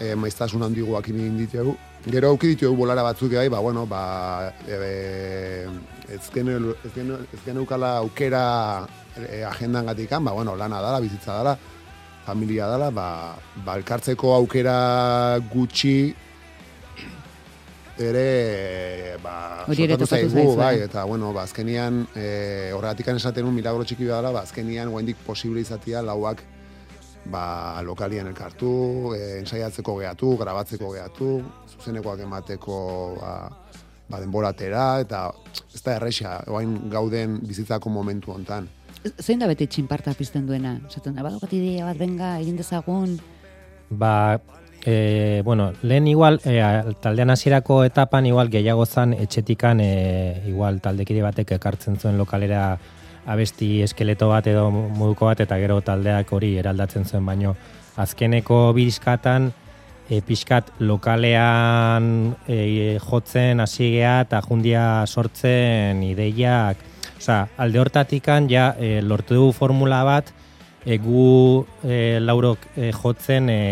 e, 0.00 0.14
maiztasun 0.14 0.62
handiguak 0.66 1.08
egin 1.08 1.38
ditugu. 1.38 1.76
Gero 2.04 2.28
auki 2.34 2.50
ditugu 2.52 2.76
bolara 2.76 3.02
batzuk 3.06 3.32
bai, 3.32 3.48
ba, 3.48 3.60
bueno, 3.64 3.86
ba, 3.86 4.52
e, 4.68 5.66
ez 6.08 6.26
genu- 6.34 6.74
ez 6.84 6.92
genu- 6.92 7.22
ez 7.32 7.40
geneukala 7.46 7.96
aukera 8.02 8.86
e, 9.16 9.44
agendan 9.44 9.86
gatikan, 9.86 10.24
ba, 10.24 10.32
bueno, 10.32 10.56
lana 10.56 10.80
dala, 10.82 11.00
bizitza 11.00 11.32
dala, 11.38 11.56
familia 12.26 12.66
dala, 12.66 12.90
ba, 12.90 13.36
ba 13.64 13.76
elkartzeko 13.76 14.34
aukera 14.34 15.38
gutxi 15.52 16.14
ere 17.98 19.16
ba 19.22 19.64
Hori 19.68 19.84
ere 19.84 19.96
sortatu 19.96 20.28
zaigu, 20.30 20.56
bai, 20.58 20.80
eta 20.84 21.04
bueno, 21.04 21.32
ba 21.32 21.44
azkenian 21.44 22.06
eh 22.14 22.72
horregatikan 22.74 23.16
esaten 23.16 23.46
un 23.46 23.54
milagro 23.54 23.84
txiki 23.84 24.04
dela, 24.04 24.32
ba 24.32 24.42
azkenian 24.42 24.88
oraindik 24.88 25.16
posible 25.26 25.60
izatea 25.60 26.02
lauak 26.02 26.42
ba 27.24 27.80
lokalian 27.82 28.26
elkartu, 28.26 29.14
e, 29.16 29.38
ensaiatzeko 29.40 29.96
geatu, 29.96 30.36
grabatzeko 30.36 30.92
geatu, 30.92 31.42
zuzenekoak 31.72 32.20
emateko 32.20 32.78
ba, 33.20 33.34
ba 34.10 34.20
denboratera 34.20 35.00
eta 35.00 35.30
ez 35.74 35.82
da 35.82 35.96
erresa, 35.96 36.42
orain 36.48 36.90
gauden 36.90 37.40
bizitzako 37.46 37.88
momentu 37.90 38.32
hontan. 38.32 38.68
Zein 39.20 39.38
da 39.38 39.46
beti 39.46 39.66
txinparta 39.66 40.14
pizten 40.16 40.46
duena? 40.46 40.78
Zaten, 40.90 41.14
badaukat 41.16 41.52
idea 41.52 41.84
bat, 41.84 41.96
benga, 42.00 42.38
egin 42.40 42.56
dezagun, 42.56 43.18
Ba, 43.90 44.40
e, 44.84 45.42
bueno, 45.44 45.72
lehen 45.82 46.06
igual, 46.06 46.40
e, 46.44 46.60
taldean 47.00 47.30
hasierako 47.30 47.84
etapan 47.84 48.26
igual 48.26 48.50
gehiago 48.50 48.84
zan 48.86 49.14
etxetikan 49.14 49.80
e, 49.80 50.42
igual 50.46 50.80
taldekide 50.84 51.22
batek 51.24 51.56
ekartzen 51.56 51.96
zuen 51.96 52.18
lokalera 52.18 52.78
abesti 53.26 53.80
eskeleto 53.82 54.28
bat 54.28 54.46
edo 54.46 54.70
moduko 54.70 55.30
bat 55.30 55.40
eta 55.40 55.56
gero 55.58 55.80
taldeak 55.80 56.32
hori 56.32 56.58
eraldatzen 56.60 57.06
zuen 57.08 57.24
baino 57.24 57.54
azkeneko 57.96 58.74
bizkatan 58.76 59.52
e, 60.08 60.20
pixkat 60.20 60.70
lokalean 60.80 62.34
e, 62.46 62.98
jotzen 63.00 63.64
hasi 63.64 63.90
gea 63.96 64.18
eta 64.26 64.42
jundia 64.44 65.06
sortzen 65.06 66.02
ideiak. 66.04 66.76
Osea, 67.16 67.46
alde 67.56 67.80
hortatikan 67.80 68.50
ja 68.50 68.74
e, 68.76 68.98
lortu 69.00 69.38
dugu 69.38 69.52
formula 69.56 70.02
bat 70.04 70.28
e, 70.84 70.98
gu 70.98 71.64
e, 71.82 72.18
laurok 72.20 72.68
e, 72.76 72.90
jotzen 72.92 73.48
e, 73.48 73.62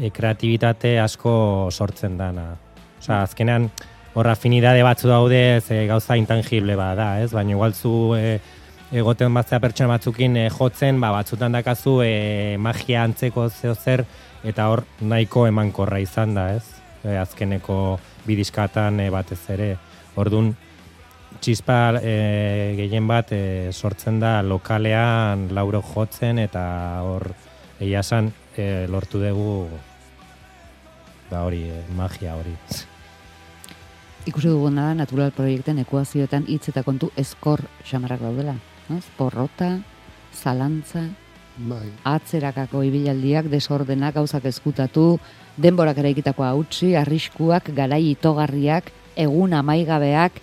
e, 0.00 0.10
kreatibitate 0.10 0.98
asko 1.00 1.68
sortzen 1.72 2.16
dana. 2.18 2.52
Osea, 3.00 3.22
azkenean 3.22 3.70
hor 4.16 4.28
afinidade 4.28 4.82
batzu 4.82 5.08
daude 5.08 5.60
ze 5.60 5.86
gauza 5.86 6.16
intangible 6.16 6.76
bat 6.76 6.96
da, 6.96 7.08
ez? 7.20 7.32
Baina 7.32 7.52
igual 7.52 7.74
zu 7.74 8.14
e, 8.16 8.38
egoten 8.92 9.34
batzea 9.34 9.60
pertsona 9.60 9.96
batzukin 9.96 10.36
e, 10.36 10.46
jotzen, 10.50 11.00
ba, 11.00 11.12
batzutan 11.12 11.52
dakazu 11.52 12.00
e, 12.04 12.56
magia 12.58 13.02
antzeko 13.04 13.48
zeo 13.50 13.74
zer, 13.74 14.06
eta 14.44 14.68
hor 14.70 14.84
nahiko 15.00 15.46
emankorra 15.46 16.00
izan 16.00 16.34
da, 16.34 16.52
ez? 16.56 16.64
E, 17.04 17.16
azkeneko 17.20 17.98
bidiskatan 18.26 19.00
e, 19.04 19.10
batez 19.12 19.42
ere. 19.52 19.74
Ordun 20.16 20.54
txispa 21.44 21.98
e, 22.00 22.14
gehien 22.78 23.08
bat 23.08 23.32
e, 23.36 23.72
sortzen 23.72 24.20
da 24.22 24.38
lokalean 24.42 25.50
lauro 25.54 25.82
jotzen 25.84 26.40
eta 26.40 26.64
hor 27.04 27.28
egia 27.80 28.00
esan 28.00 28.32
e, 28.56 28.86
lortu 28.88 29.20
dugu 29.20 29.68
ba 31.30 31.42
hori, 31.44 31.62
e, 31.70 31.82
magia 31.96 32.34
hori. 32.36 32.54
ikusi 34.26 34.48
duguna 34.48 34.88
da 34.88 34.94
natural 34.94 35.30
proiekten 35.30 35.78
ekuazioetan 35.78 36.46
hitz 36.50 36.68
eta 36.72 36.82
kontu 36.82 37.10
eskor 37.16 37.60
xamarrak 37.86 38.20
daudela. 38.20 38.56
No? 38.88 38.98
Porrota, 39.16 39.78
zalantza, 40.34 41.04
Bai. 41.56 41.86
atzerakako 42.04 42.82
ibilaldiak, 42.82 43.46
desordenak, 43.50 44.14
gauzak 44.14 44.44
ezkutatu, 44.50 45.18
denborak 45.56 45.98
eraikitakoa 46.02 46.52
utzi, 46.58 46.94
arriskuak, 46.96 47.70
garai 47.74 48.10
itogarriak, 48.10 48.90
egun 49.16 49.54
amaigabeak, 49.54 50.40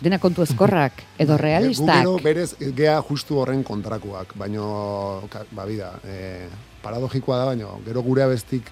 dena 0.00 0.18
kontu 0.18 0.42
eskorrak, 0.44 1.02
edo 1.22 1.36
realistak. 1.40 2.04
gero 2.04 2.18
berez 2.22 2.54
gea 2.76 3.00
justu 3.08 3.40
horren 3.40 3.64
kontrakoak, 3.64 4.36
baino 4.36 5.22
ka- 5.32 5.46
ba 5.52 5.64
bida, 5.66 5.94
e, 6.04 6.48
paradogikoa 6.84 7.38
da 7.38 7.44
baino 7.46 7.80
gero 7.84 8.02
gure 8.02 8.22
abestik 8.28 8.68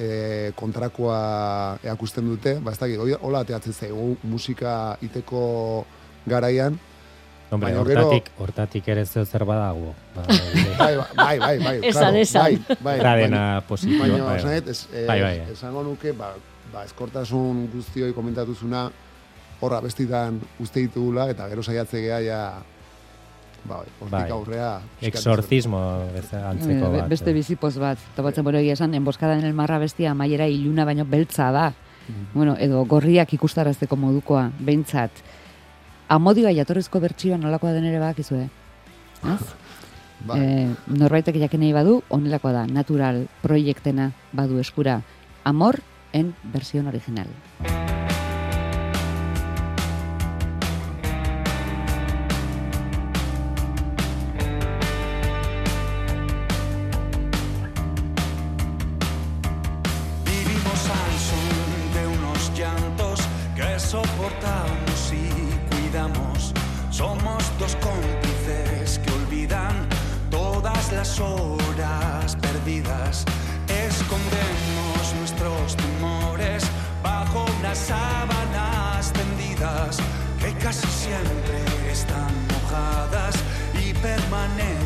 e, 0.00 0.52
kontrakoa 0.56 1.78
eakusten 1.84 2.24
dute, 2.24 2.54
ba 2.64 2.72
ez 2.72 2.78
dakit, 2.80 2.98
hola 3.20 3.42
ateatzen 3.44 3.72
zaigu 3.76 4.14
musika 4.24 4.96
iteko 5.04 5.84
garaian, 6.26 6.78
Hombre, 7.50 7.72
Baina 7.72 7.82
gero- 7.82 8.04
hortatik, 8.06 8.28
hortatik 8.38 8.88
ere 8.92 9.02
zeo 9.04 9.24
zer 9.26 9.42
badago. 9.44 9.88
Ba, 10.14 10.22
bai, 10.78 10.92
bai, 11.16 11.38
bai, 11.40 11.56
bai, 11.58 11.72
Esan, 11.88 12.12
claro, 12.12 12.16
esan. 12.20 12.42
bai, 12.80 12.98
bai, 13.00 13.00
positiboa, 13.66 14.06
Baina, 14.06 14.24
bai, 14.24 14.42
bai. 14.44 14.60
dut, 14.60 14.68
es, 14.70 14.82
eh, 14.94 15.02
Bai, 15.08 15.16
bai. 15.20 15.32
esango 15.50 15.82
nuke, 15.82 16.12
ba, 16.14 16.28
ba, 16.72 16.84
eskortasun 16.86 17.64
guztioi 17.72 18.12
komentatuzuna, 18.14 18.84
horra 19.60 19.80
bestitan 19.82 20.38
uste 20.62 20.78
ditugula, 20.86 21.26
eta 21.34 21.48
gero 21.50 21.62
saiatze 21.66 21.98
gea, 22.04 22.20
ja, 22.22 22.38
ba, 23.64 23.76
hortik 24.00 24.10
Bai. 24.10 24.30
aurrea. 24.30 24.80
Exorcismo 25.00 26.04
bezala 26.14 26.50
antzeko 26.50 26.86
Eh, 26.86 27.00
bat. 27.00 27.08
beste 27.08 27.32
bizipoz 27.32 27.76
bat. 27.78 27.98
Eta 28.12 28.22
batzen 28.22 28.44
bero 28.44 28.58
egia 28.58 28.72
esan, 28.72 28.94
enboskada 28.94 29.38
en 29.38 29.44
el 29.44 29.54
marra 29.54 29.78
bestia 29.78 30.10
amaiera 30.12 30.46
iluna 30.48 30.84
baino 30.84 31.04
beltza 31.04 31.50
da. 31.52 31.72
Bueno, 32.34 32.56
edo 32.58 32.84
gorriak 32.86 33.32
ikustarazteko 33.34 33.94
modukoa, 33.96 34.50
behintzat. 34.58 35.10
Amodioa 36.08 36.50
jatorrizko 36.52 36.98
bertsioa 37.00 37.38
nolakoa 37.38 37.72
den 37.72 37.84
ere 37.84 38.00
bakizue. 38.00 38.48
Az? 39.22 39.40
Bai. 40.26 40.40
Eh, 40.40 40.68
norbaitek 40.88 41.36
jakin 41.36 41.60
nahi 41.60 41.72
badu, 41.72 42.02
onelakoa 42.08 42.52
da, 42.52 42.66
natural 42.66 43.28
proiektena 43.42 44.10
badu 44.32 44.58
eskura. 44.58 45.02
Amor 45.44 45.80
en 46.12 46.34
versión 46.52 46.88
original. 46.88 47.28
Soportamos 63.90 65.12
y 65.12 65.74
cuidamos. 65.74 66.52
Somos 66.92 67.42
dos 67.58 67.76
cómplices 67.82 69.00
que 69.00 69.10
olvidan 69.10 69.74
todas 70.30 70.92
las 70.92 71.18
horas 71.18 72.36
perdidas. 72.36 73.24
Escondemos 73.66 75.02
nuestros 75.18 75.76
temores 75.76 76.62
bajo 77.02 77.44
unas 77.58 77.78
sábanas 77.78 79.12
tendidas 79.12 79.98
que 80.38 80.52
casi 80.62 80.86
siempre 80.86 81.58
están 81.90 82.32
mojadas 82.52 83.34
y 83.74 83.92
permanecen 83.94 84.79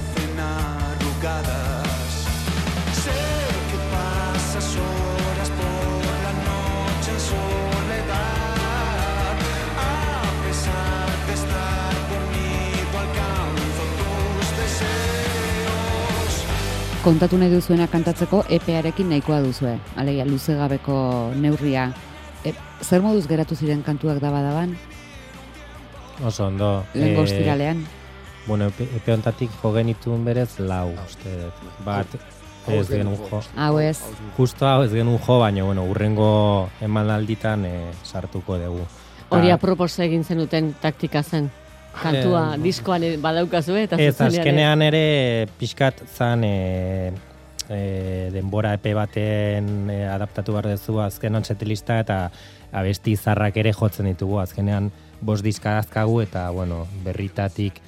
Kontatu 17.05 17.37
nahi 17.37 17.53
duzuena 17.53 17.85
kantatzeko 17.93 18.39
EPEarekin 18.49 19.11
nahikoa 19.13 19.43
duzue. 19.45 19.75
Alegia, 20.01 20.25
luze 20.25 20.55
gabeko 20.57 20.95
neurria. 21.37 21.91
E, 22.41 22.55
zer 22.81 23.03
moduz 23.05 23.27
geratu 23.29 23.59
ziren 23.59 23.83
kantuak 23.85 24.23
da 24.23 24.31
badaban? 24.33 24.73
Oso 26.25 26.47
ondo. 26.47 26.71
Lehen 26.95 27.13
eh, 27.13 27.21
ostiralean. 27.21 27.83
Bueno, 28.47 28.71
epe, 28.73 28.87
epe 28.97 29.13
hontatik 29.13 29.53
jo 29.61 29.75
genituen 29.75 30.25
berez 30.25 30.55
lau, 30.65 30.95
uste. 31.05 31.35
Bat, 31.85 32.17
ez 32.73 32.87
genuen 32.89 33.21
jo, 33.21 33.43
Hau 33.53 33.75
ez. 33.85 33.99
Justo 34.39 34.65
hau 34.65 34.87
ez 34.87 34.95
genuen 34.95 35.21
jo, 35.21 35.39
baina, 35.45 35.69
bueno, 35.69 35.85
urrengo 35.85 36.31
emanalditan 36.81 37.69
eh, 37.69 37.93
sartuko 38.01 38.57
dugu. 38.65 38.89
Hori 39.29 39.53
apropos 39.53 39.93
egin 40.01 40.25
zenuten 40.25 40.73
taktika 40.81 41.21
zen. 41.23 41.53
Kantua 42.03 42.55
Eh, 42.55 42.63
diskoan 42.63 43.03
e- 43.03 43.17
badaukazue 43.23 43.85
eta 43.87 43.97
Ez, 44.01 44.21
azkenean 44.21 44.83
ere 44.83 45.47
pixkat 45.59 46.03
zan 46.09 46.45
e, 46.45 47.13
e, 47.69 48.31
denbora 48.35 48.75
epe 48.75 48.95
baten 48.95 49.91
e, 49.91 50.05
adaptatu 50.09 50.53
behar 50.57 50.71
duzu 50.73 51.01
azkenan 51.05 51.45
setelista 51.45 51.99
eta 52.03 52.19
abesti 52.73 53.17
zarrak 53.17 53.57
ere 53.63 53.73
jotzen 53.73 54.11
ditugu 54.11 54.41
azkenean 54.43 54.91
bost 55.21 55.45
diska 55.45 55.77
dazkagu 55.79 56.21
eta 56.25 56.49
bueno, 56.51 56.87
berritatik 57.05 57.81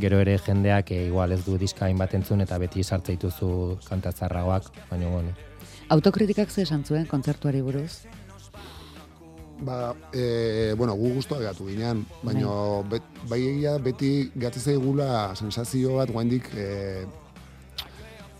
gero 0.00 0.20
ere 0.22 0.38
jendeak 0.38 0.90
e, 0.92 1.06
igual 1.06 1.32
ez 1.32 1.44
du 1.44 1.58
diska 1.58 1.86
hainbat 1.86 2.14
entzun 2.14 2.40
eta 2.40 2.58
beti 2.58 2.82
sartze 2.84 3.16
dituzu 3.16 3.78
kanta 3.88 4.12
zarragoak, 4.12 4.70
baina 4.90 5.08
bueno. 5.08 5.36
Autokritikak 5.90 6.50
ze 6.50 6.62
esan 6.62 6.84
zuen 6.84 7.06
kontzertuari 7.06 7.60
buruz? 7.66 8.06
Ba, 9.60 9.94
e, 10.12 10.72
bueno, 10.76 10.94
gu 10.96 11.14
guztua 11.18 11.38
gatu 11.38 11.66
ginean, 11.68 12.04
baina 12.22 12.48
bet, 12.88 13.02
bai 13.28 13.40
egia 13.44 13.74
beti 13.78 14.30
gatzen 14.34 14.62
zaigula 14.72 15.34
sensazio 15.36 15.98
bat 15.98 16.08
guaindik 16.10 16.48
e, 16.56 17.04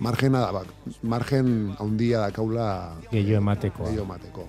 margena 0.01 0.41
da, 0.47 0.53
bak, 0.53 0.71
margen 1.03 1.75
handia 1.79 2.23
da 2.25 2.31
kaula 2.33 2.69
Gehiago 3.11 3.43
emateko. 3.43 3.85
gehiago 3.85 4.07
emateko. 4.09 4.47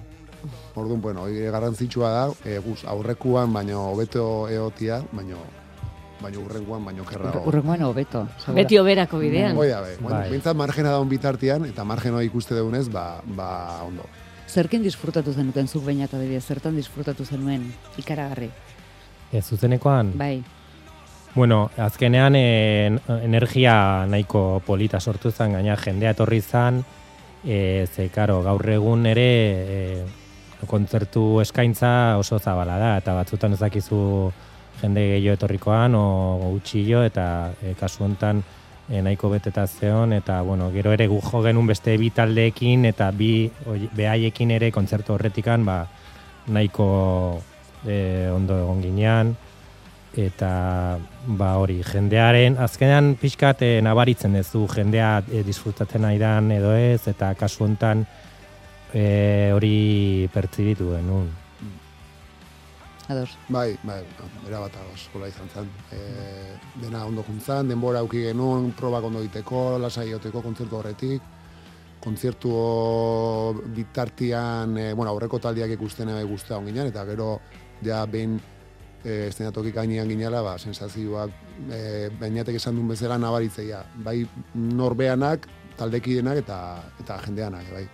Orduan, 0.76 1.01
bueno, 1.01 1.24
hori 1.28 1.43
garrantzitsua 1.51 2.09
da, 2.09 2.24
e, 2.45 2.57
guz, 2.63 2.86
aurrekuan, 2.88 3.51
baino 3.53 3.89
hobeto 3.91 4.47
eotia, 4.49 5.01
baino 5.11 5.43
baino 6.22 6.39
urrengoan, 6.45 6.86
baino 6.86 7.03
kerrago. 7.03 7.43
Urrengoan 7.49 7.82
hobeto. 7.82 8.28
Beti 8.53 8.78
oberako 8.78 9.19
bidean. 9.19 9.57
Hoi 9.57 9.69
da, 9.69 9.82
be. 9.82 9.95
Bueno, 9.99 10.19
Bai. 10.19 10.53
Margena 10.55 10.91
da 10.91 10.99
on 11.01 11.09
bitartean, 11.09 11.65
eta 11.65 11.84
margenoa 11.84 12.24
ikuste 12.24 12.55
dugunez, 12.55 12.88
ba, 12.93 13.22
ba 13.26 13.82
ondo. 13.84 14.05
Zerkin 14.52 14.84
disfrutatu 14.84 15.32
zenuten 15.32 15.68
zuk 15.68 15.86
baina 15.86 16.10
eta 16.10 16.18
adibidez, 16.20 16.43
zertan 16.43 16.76
disfrutatu 16.76 17.24
zenuen 17.24 17.70
ikaragarri? 18.02 18.49
Ez 19.32 19.45
zuzenekoan? 19.47 20.12
Bai. 20.20 20.41
Bueno, 21.36 21.70
azkenean 21.80 22.36
en, 22.36 22.97
energia 23.24 24.06
nahiko 24.12 24.62
polita 24.66 24.99
sortu 24.99 25.32
zen, 25.32 25.56
gaina 25.56 25.78
jendea 25.80 26.12
etorri 26.12 26.41
zen, 26.41 26.82
e, 27.45 27.88
ze, 27.88 28.10
karo, 28.12 28.41
gaur 28.43 28.68
egun 28.74 29.08
ere 29.08 29.30
e, 29.78 29.80
kontzertu 30.68 31.39
eskaintza 31.41 32.18
oso 32.20 32.39
zabala 32.39 32.76
da, 32.78 32.97
eta 32.99 33.16
batzutan 33.16 33.56
ez 33.56 33.62
dakizu 33.62 34.02
jende 34.82 35.06
gehiago 35.14 35.39
etorrikoan, 35.39 35.95
o 35.95 36.52
gutxillo, 36.58 37.06
eta 37.08 37.54
e, 37.64 37.72
kasu 37.80 38.04
hontan 38.04 38.43
e, 38.91 39.01
nahiko 39.01 39.29
beteta 39.31 39.65
zeon, 39.67 40.13
eta 40.13 40.41
bueno, 40.43 40.69
gero 40.71 40.91
ere 40.91 41.07
gu 41.07 41.21
jo 41.23 41.41
genuen 41.45 41.67
beste 41.71 41.95
bi 41.97 42.09
taldeekin, 42.11 42.85
eta 42.91 43.11
bi 43.15 43.49
oi- 43.65 43.89
behaiekin 43.95 44.51
ere 44.51 44.71
kontzertu 44.71 45.15
horretikan, 45.15 45.63
ba, 45.65 45.85
nahiko 46.47 47.41
e, 47.87 48.27
ondo 48.33 48.59
egon 48.59 48.83
ginean, 48.83 49.35
eta 50.11 50.99
ba 51.25 51.53
hori 51.61 51.79
jendearen 51.87 52.57
azkenean 52.59 53.15
pixkat 53.15 53.61
e, 53.63 53.69
nabaritzen 53.81 54.35
duzu 54.35 54.65
jendea 54.73 55.21
e, 55.31 55.43
disfrutatzen 55.47 56.05
aidan 56.05 56.51
edo 56.51 56.73
ez 56.75 57.07
eta 57.07 57.31
kasu 57.39 57.63
hontan 57.63 58.03
e, 58.93 59.51
hori 59.55 60.27
pertsibitu 60.33 60.91
genuen. 60.97 61.40
Ados. 63.08 63.38
Bai, 63.49 63.78
bai, 63.84 64.04
era 64.47 64.60
bat 64.60 64.76
ados, 64.78 65.10
hola 65.14 65.28
izan 65.28 65.49
zen. 65.49 65.70
E, 65.91 65.99
dena 66.82 67.04
ondo 67.06 67.24
juntzan, 67.28 67.68
denbora 67.68 67.99
auki 68.06 68.24
genuen, 68.28 68.72
probak 68.78 69.08
ondo 69.10 69.22
egiteko, 69.24 69.80
lasai 69.82 70.10
egoteko 70.10 70.43
kontzertu 70.45 70.78
horretik. 70.78 71.30
Kontzertu 72.02 72.52
bitartian, 73.76 74.78
e, 74.78 74.93
bueno, 74.93 75.12
aurreko 75.12 75.39
taldiak 75.39 75.76
ikusten 75.78 76.14
ebe 76.14 76.24
guztia 76.30 76.58
on 76.58 76.70
ginen, 76.70 76.89
eta 76.93 77.06
gero, 77.10 77.34
ja, 77.86 78.06
behin 78.06 78.39
e, 79.04 79.28
estenatokik 79.28 79.76
gainean 79.76 80.10
ginela, 80.10 80.43
ba, 80.45 80.58
sensazioak, 80.60 81.34
e, 81.70 81.82
bainatek 82.22 82.62
esan 82.62 82.78
duen 82.78 82.93
bezala 82.93 83.18
nabaritzeia. 83.22 83.84
Bai, 84.06 84.22
norbeanak, 84.54 85.49
taldekidenak 85.78 86.45
eta 86.45 86.62
eta 87.02 87.20
jendeanak, 87.26 87.74
bai. 87.74 87.86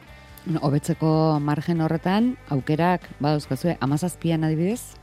Hobetzeko 0.61 1.39
margen 1.43 1.81
horretan, 1.83 2.37
aukerak, 2.53 3.03
badauzkazue, 3.19 3.77
amazazpian 3.81 4.45
adibidez, 4.47 4.95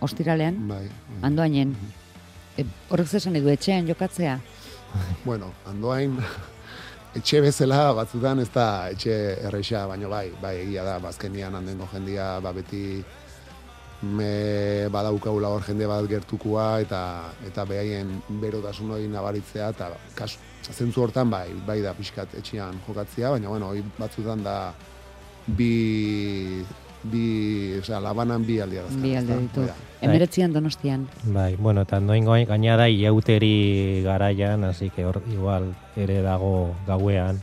ostiralean, 0.00 0.58
Bai. 0.68 0.84
andoainen. 1.22 1.72
E, 2.58 2.66
horrek 2.90 3.08
zesan 3.08 3.36
edu 3.36 3.48
etxean 3.48 3.88
jokatzea? 3.88 4.38
Bueno, 5.24 5.52
andoain, 5.70 6.18
etxe 7.18 7.40
bezala 7.40 7.92
batzutan 7.94 8.42
ez 8.42 8.50
da 8.52 8.90
etxe 8.90 9.16
erresa, 9.48 9.86
baina 9.86 10.08
bai, 10.10 10.26
bai 10.42 10.56
egia 10.64 10.84
da, 10.84 10.98
bazkenian 11.02 11.54
handengo 11.54 11.88
jendia, 11.92 12.38
ba 12.42 12.52
beti 12.52 13.02
me 14.02 14.88
badaukagula 14.88 15.48
hor 15.52 15.62
jende 15.66 15.86
bat 15.86 16.06
gertukua 16.08 16.80
eta 16.80 17.00
eta 17.46 17.64
behaien 17.68 18.14
berotasun 18.40 18.94
hori 18.96 19.08
nabaritzea 19.12 19.68
eta 19.74 19.90
kasu, 20.16 20.38
zentzu 20.72 21.02
hortan 21.02 21.30
bai, 21.30 21.48
bai 21.66 21.80
da 21.84 21.92
pixkat 21.94 22.34
etxean 22.40 22.80
jokatzea, 22.86 23.30
baina 23.36 23.48
bueno, 23.48 23.68
hori 23.68 23.84
batzutan 23.98 24.44
da 24.44 24.72
bi 25.56 26.64
bi, 27.02 27.78
osea, 27.80 28.00
labanan 28.00 28.44
bi 28.44 28.60
aldia 28.60 28.82
dazkar. 28.84 29.02
Bi 29.02 29.14
alde 29.16 29.32
ezta? 29.32 29.40
ditu. 29.40 29.66
Da. 29.66 29.74
Emeretzian 30.00 30.52
donostian. 30.52 31.06
Bai, 31.24 31.56
bueno, 31.56 31.84
eta 31.88 32.00
noingo 32.00 32.36
gaina 32.48 32.76
da 32.76 32.88
iauteri 32.88 34.02
garaian, 34.04 34.64
así 34.64 34.90
que 34.90 35.04
hor 35.04 35.22
igual 35.32 35.74
ere 35.96 36.20
dago 36.22 36.74
gauean. 36.86 37.40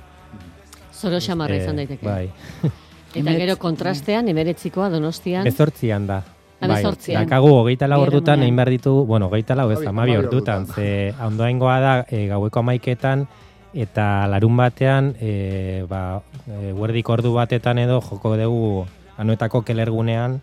Zoro 0.94 1.20
xamarra 1.22 1.56
Eh, 1.56 1.64
izan 1.64 1.76
daiteke. 1.76 2.06
Bai. 2.06 2.30
Eta 3.18 3.34
gero 3.34 3.56
kontrastean, 3.58 4.28
emeretzikoa 4.28 4.90
donostian. 4.90 5.46
Bezortzian 5.48 6.06
da. 6.08 6.24
Ah, 6.60 6.68
Bai, 6.68 6.82
dakagu 6.82 7.52
hogeita 7.54 7.88
lau 7.88 8.00
ordutan 8.02 8.42
egin 8.42 8.56
behar 8.58 8.70
ditu, 8.74 9.06
bueno, 9.06 9.28
hogeita 9.30 9.54
lau 9.56 9.70
ez, 9.72 9.84
amabi 9.86 10.16
ordutan, 10.18 10.66
ze 10.66 11.14
ondoaingoa 11.22 11.80
da 11.80 11.92
e, 12.10 12.26
gaueko 12.28 12.60
amaiketan, 12.60 13.28
eta 13.74 14.28
larun 14.28 14.58
batean, 14.58 15.16
e, 15.20 15.86
ba, 15.90 16.22
e, 16.48 16.72
huerdiko 16.72 17.14
ordu 17.18 17.34
batetan 17.36 17.80
edo 17.80 18.00
joko 18.02 18.36
dugu 18.38 18.86
anuetako 19.18 19.64
kelergunean, 19.64 20.40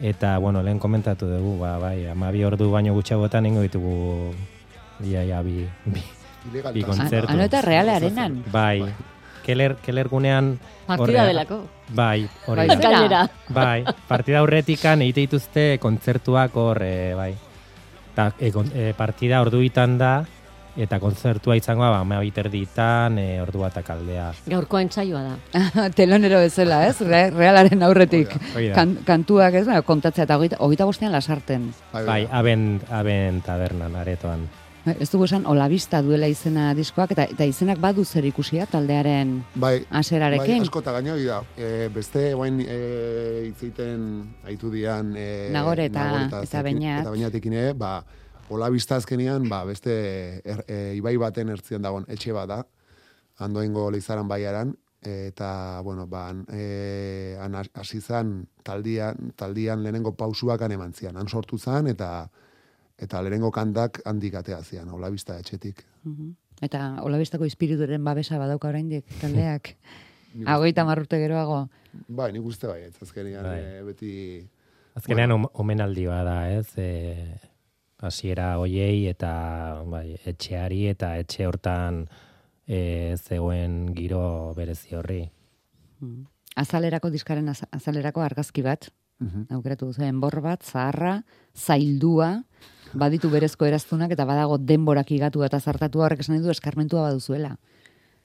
eta, 0.00 0.38
bueno, 0.38 0.62
lehen 0.62 0.78
komentatu 0.78 1.28
dugu, 1.30 1.58
ba, 1.60 1.78
bai, 1.78 2.08
amabi 2.10 2.44
ordu 2.44 2.70
baino 2.70 2.94
gutxagotan 2.94 3.46
ingo 3.46 3.62
ditugu, 3.62 4.34
ia, 5.04 5.22
ia, 5.24 5.42
bi, 5.42 5.68
bi, 5.84 6.02
Ilegaltasun. 6.50 6.74
bi 6.74 6.82
kontzertu. 6.82 7.32
Ano 7.32 7.46
eta 7.46 7.62
reala 7.62 7.96
arenan. 7.96 8.42
Bai, 8.50 8.82
keler, 9.46 9.76
kelergunean... 9.84 10.58
Partida 10.86 11.26
delako. 11.28 11.62
Bai, 11.94 12.26
hori 12.46 12.66
Bai. 12.66 13.30
Bai, 13.48 13.84
partida 14.08 14.42
aurretikan 14.42 15.02
egite 15.02 15.26
dituzte 15.28 15.66
kontzertuak 15.80 16.56
hor, 16.56 16.82
e, 16.82 17.14
bai. 17.14 17.32
Ta, 18.16 18.32
e, 18.40 18.50
e, 18.50 18.92
partida 18.98 19.40
orduitan 19.40 19.96
da, 19.98 20.14
eta 20.76 20.98
kontzertua 21.00 21.56
izango 21.56 21.84
ba, 21.84 22.20
biterditan, 22.20 23.18
e, 23.18 23.40
ordu 23.42 23.60
batak 23.60 23.90
aldea. 23.90 24.30
Gaurkoa 24.46 24.82
entsaioa 24.82 25.22
da. 25.22 25.90
Telonero 25.96 26.40
bezala, 26.40 26.86
ez? 26.88 27.00
Re, 27.00 27.28
realaren 27.30 27.82
aurretik. 27.82 28.32
Hoi 28.54 28.68
da. 28.70 28.74
Kan, 28.74 28.96
kantuak 29.04 29.54
ez, 29.60 29.66
ba, 29.68 29.82
kontatzea 29.82 30.24
eta 30.24 30.38
hogeita, 30.40 30.56
hogeita 30.60 30.88
bostean 30.88 31.12
lasarten. 31.12 31.70
Bai, 31.92 32.26
aben, 32.30 32.80
aben 32.90 33.42
tabernan, 33.44 33.96
aretoan. 33.96 34.48
Ez 34.98 35.06
dugu 35.12 35.28
esan, 35.28 35.44
Olavista 35.46 36.00
duela 36.02 36.26
izena 36.26 36.72
diskoak, 36.74 37.12
eta, 37.14 37.28
eta 37.30 37.46
izenak 37.46 37.78
badu 37.78 38.02
zer 38.04 38.24
ikusia 38.26 38.64
taldearen 38.66 39.36
Bai, 39.54 39.84
haserarekin. 39.94 40.56
Bai, 40.58 40.64
asko 40.66 40.80
eta 40.82 40.94
gaino 40.96 41.14
da. 41.22 41.36
E, 41.54 41.86
beste 41.94 42.32
guain 42.34 42.58
e, 42.66 42.78
itzeiten 43.46 44.08
aitu 44.50 44.72
dian 44.74 45.14
e, 45.14 45.50
Nagore 45.54 45.86
eta- 45.86 46.26
eta 46.26 46.42
Zeki- 46.42 46.64
Beñat. 46.64 47.00
Eta 47.06 47.12
Beñatekin 47.14 47.52
ere, 47.52 47.72
ba, 47.78 48.02
hola 48.48 48.68
bizta 48.70 48.96
azkenean, 48.96 49.48
ba, 49.48 49.64
beste 49.64 49.92
er, 50.44 50.64
e, 50.68 50.94
ibai 50.98 51.16
baten 51.20 51.48
ertzian 51.52 51.82
dagoen 51.82 52.04
etxe 52.08 52.32
bat 52.36 52.48
da, 52.50 52.60
andoengo 53.38 53.90
leizaran 53.90 54.28
baiaran, 54.28 54.74
eta, 55.02 55.80
bueno, 55.82 56.06
ba, 56.06 56.28
e, 56.52 57.36
has- 57.40 57.70
hasi 57.74 58.00
zan 58.00 58.46
taldian, 58.62 59.32
taldian 59.36 59.82
lehenengo 59.82 60.14
pausuak 60.14 60.62
han 60.62 60.72
eman 60.72 60.92
zian, 60.92 61.16
han 61.16 61.28
sortu 61.28 61.58
zan, 61.58 61.86
eta 61.86 62.30
eta 63.02 63.22
lehenengo 63.22 63.50
kantak 63.50 64.00
handik 64.06 64.34
atea 64.38 64.62
zian, 64.62 64.88
hola 64.88 65.10
bizta 65.10 65.38
etxetik. 65.40 65.84
Mhm. 66.04 66.36
Eta 66.62 67.02
Olavistako 67.02 67.44
espirituren 67.44 68.04
babesa 68.04 68.38
badauka 68.38 68.68
oraindik 68.68 69.04
taldeak. 69.20 69.76
Hogeita 70.46 70.84
marrute 70.84 71.18
geroago. 71.18 71.68
Bai, 72.08 72.30
nik 72.32 72.44
uste 72.46 72.66
bai, 72.68 72.82
ez 72.84 72.94
azkenean 73.02 73.42
Bai. 73.44 73.58
e, 73.60 73.82
beti... 73.82 74.12
Azkenean 74.94 75.30
bueno. 75.30 75.50
omenaldi 75.54 76.04
da, 76.04 76.36
ez? 76.52 76.68
E, 76.76 77.38
hasiera 78.02 78.58
hoiei 78.58 79.06
eta 79.08 79.82
bai, 79.86 80.16
etxeari 80.26 80.86
eta 80.90 81.14
etxe 81.22 81.46
hortan 81.46 82.04
e, 82.66 83.14
zegoen 83.16 83.94
giro 83.94 84.52
berezi 84.56 84.94
horri. 84.98 85.22
Mm. 86.00 86.24
Azalerako 86.56 87.10
diskaren 87.10 87.48
az- 87.48 87.64
azalerako 87.70 88.20
argazki 88.20 88.62
bat, 88.62 88.90
Mhm. 89.22 89.46
aukeratu 89.54 89.86
duzu, 89.86 90.02
enbor 90.02 90.40
bat, 90.42 90.62
zaharra, 90.66 91.22
zaildua, 91.56 92.42
baditu 92.92 93.30
berezko 93.30 93.64
eraztunak 93.64 94.10
eta 94.10 94.24
badago 94.26 94.58
denborak 94.58 95.10
igatu 95.14 95.44
eta 95.44 95.60
zartatu 95.60 96.00
horrek 96.02 96.20
esan 96.20 96.42
du 96.42 96.50
eskarmentua 96.50 97.02
baduzuela. 97.06 97.56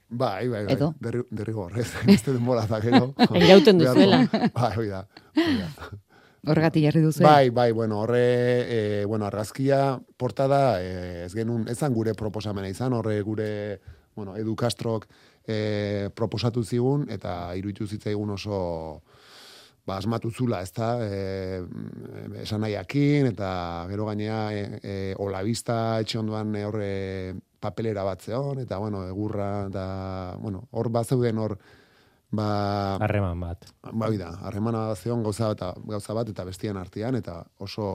Bai, 0.10 0.48
bai, 0.48 0.66
bai. 0.66 0.74
Edo? 0.74 0.94
Derri, 1.00 1.22
derrigor, 1.30 1.78
ez? 1.80 1.88
Beste 2.08 2.34
denbora 2.34 2.66
da, 2.66 2.80
gero. 2.82 3.14
Irauten 3.36 3.78
duzuela. 3.78 4.26
Bai, 4.56 4.74
hoi 4.78 4.88
da. 4.90 5.06
Horregatik 6.46 6.86
jarri 6.86 7.02
duzu. 7.02 7.24
Bai, 7.26 7.50
bai, 7.50 7.72
bueno, 7.72 8.02
horre, 8.02 8.22
e, 8.22 9.06
bueno, 9.06 9.26
argazkia 9.26 10.00
portada, 10.18 10.82
e, 10.82 11.26
ez 11.26 11.34
genuen, 11.34 11.66
ezan 11.72 11.94
gure 11.94 12.14
proposamena 12.14 12.70
izan, 12.70 12.94
horre 12.94 13.20
gure, 13.26 13.50
bueno, 14.16 14.36
Edu 14.38 14.56
Castrok 14.56 15.08
e, 15.48 16.10
proposatu 16.16 16.64
zigun, 16.64 17.08
eta 17.10 17.56
iruditu 17.58 17.88
zitzaigun 17.88 18.36
oso, 18.36 18.60
ba, 19.88 19.98
asmatu 19.98 20.32
zula, 20.32 20.62
ez 20.62 20.72
da, 20.76 20.92
e, 21.02 21.64
esan 22.44 22.62
nahiakin, 22.62 23.32
eta 23.34 23.50
gero 23.90 24.06
gainea, 24.12 24.42
e, 24.54 24.80
e, 24.84 24.96
olavista 25.24 25.98
etxe 26.04 26.22
ondoan 26.22 26.56
e, 26.56 26.64
horre 26.68 26.94
papelera 27.60 28.04
bat 28.06 28.22
zeon, 28.22 28.62
eta, 28.62 28.78
bueno, 28.84 29.08
egurra, 29.10 29.68
eta, 29.72 29.88
bueno, 30.44 30.68
hor 30.72 30.92
bat 30.94 31.10
zeuden 31.10 31.42
hor, 31.42 31.58
ba... 32.32 32.98
Harreman 33.02 33.40
bat. 33.40 33.70
Ba, 33.92 34.10
da, 34.18 34.32
harremana 34.50 34.96
zeon 34.96 35.24
gauza 35.24 35.54
bat, 35.54 35.80
gauza 35.88 36.14
bat 36.14 36.30
eta 36.30 36.46
bestian 36.46 36.78
artean, 36.78 37.16
eta 37.16 37.44
oso 37.60 37.88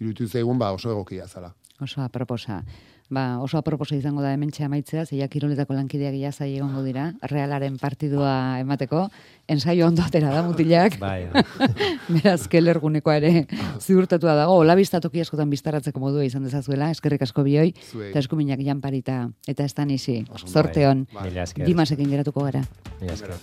irutu 0.00 0.28
zaigun 0.28 0.58
ba 0.58 0.72
oso 0.72 0.90
egokia 0.90 1.28
zala. 1.28 1.52
Oso 1.80 2.02
aproposa. 2.02 2.62
Ba, 3.12 3.42
oso 3.44 3.58
aproposa 3.60 3.92
izango 3.92 4.22
da 4.24 4.30
hementxe 4.32 4.64
amaitzea, 4.64 5.02
zeia 5.04 5.26
kiroletako 5.28 5.74
lankideak 5.76 6.14
ia 6.16 6.30
zai 6.32 6.54
egongo 6.54 6.80
dira, 6.80 7.10
realaren 7.28 7.74
partidua 7.76 8.60
emateko, 8.62 9.02
ensaio 9.52 9.84
ondo 9.90 10.00
atera 10.00 10.30
da 10.32 10.40
mutilak. 10.46 10.96
Bai. 11.02 11.26
Beraz, 12.16 12.46
kelergunekoa 12.48 13.18
ere 13.20 13.32
ziurtatua 13.84 14.38
dago, 14.38 14.56
hola 14.62 14.78
biztatoki 14.78 15.20
askotan 15.20 15.52
biztaratzeko 15.52 16.00
modua 16.00 16.24
izan 16.24 16.48
dezazuela, 16.48 16.88
eskerrik 16.96 17.26
asko 17.28 17.44
bioi, 17.44 17.74
Zuei. 17.90 18.14
eta 18.14 18.22
eskuminak 18.24 18.64
janparita, 18.64 19.26
eta 19.44 19.68
ez 19.68 19.74
izi. 19.98 20.22
Oso 20.30 20.46
ondo. 20.46 20.54
Zorte 20.54 20.88
hon, 20.88 21.04
Bai. 21.12 21.28
Esker. 21.36 21.66
Dimasekin 21.68 22.08
geratuko 22.08 22.48
gara. 22.48 22.64
Mila 23.02 23.12
esker. 23.12 23.36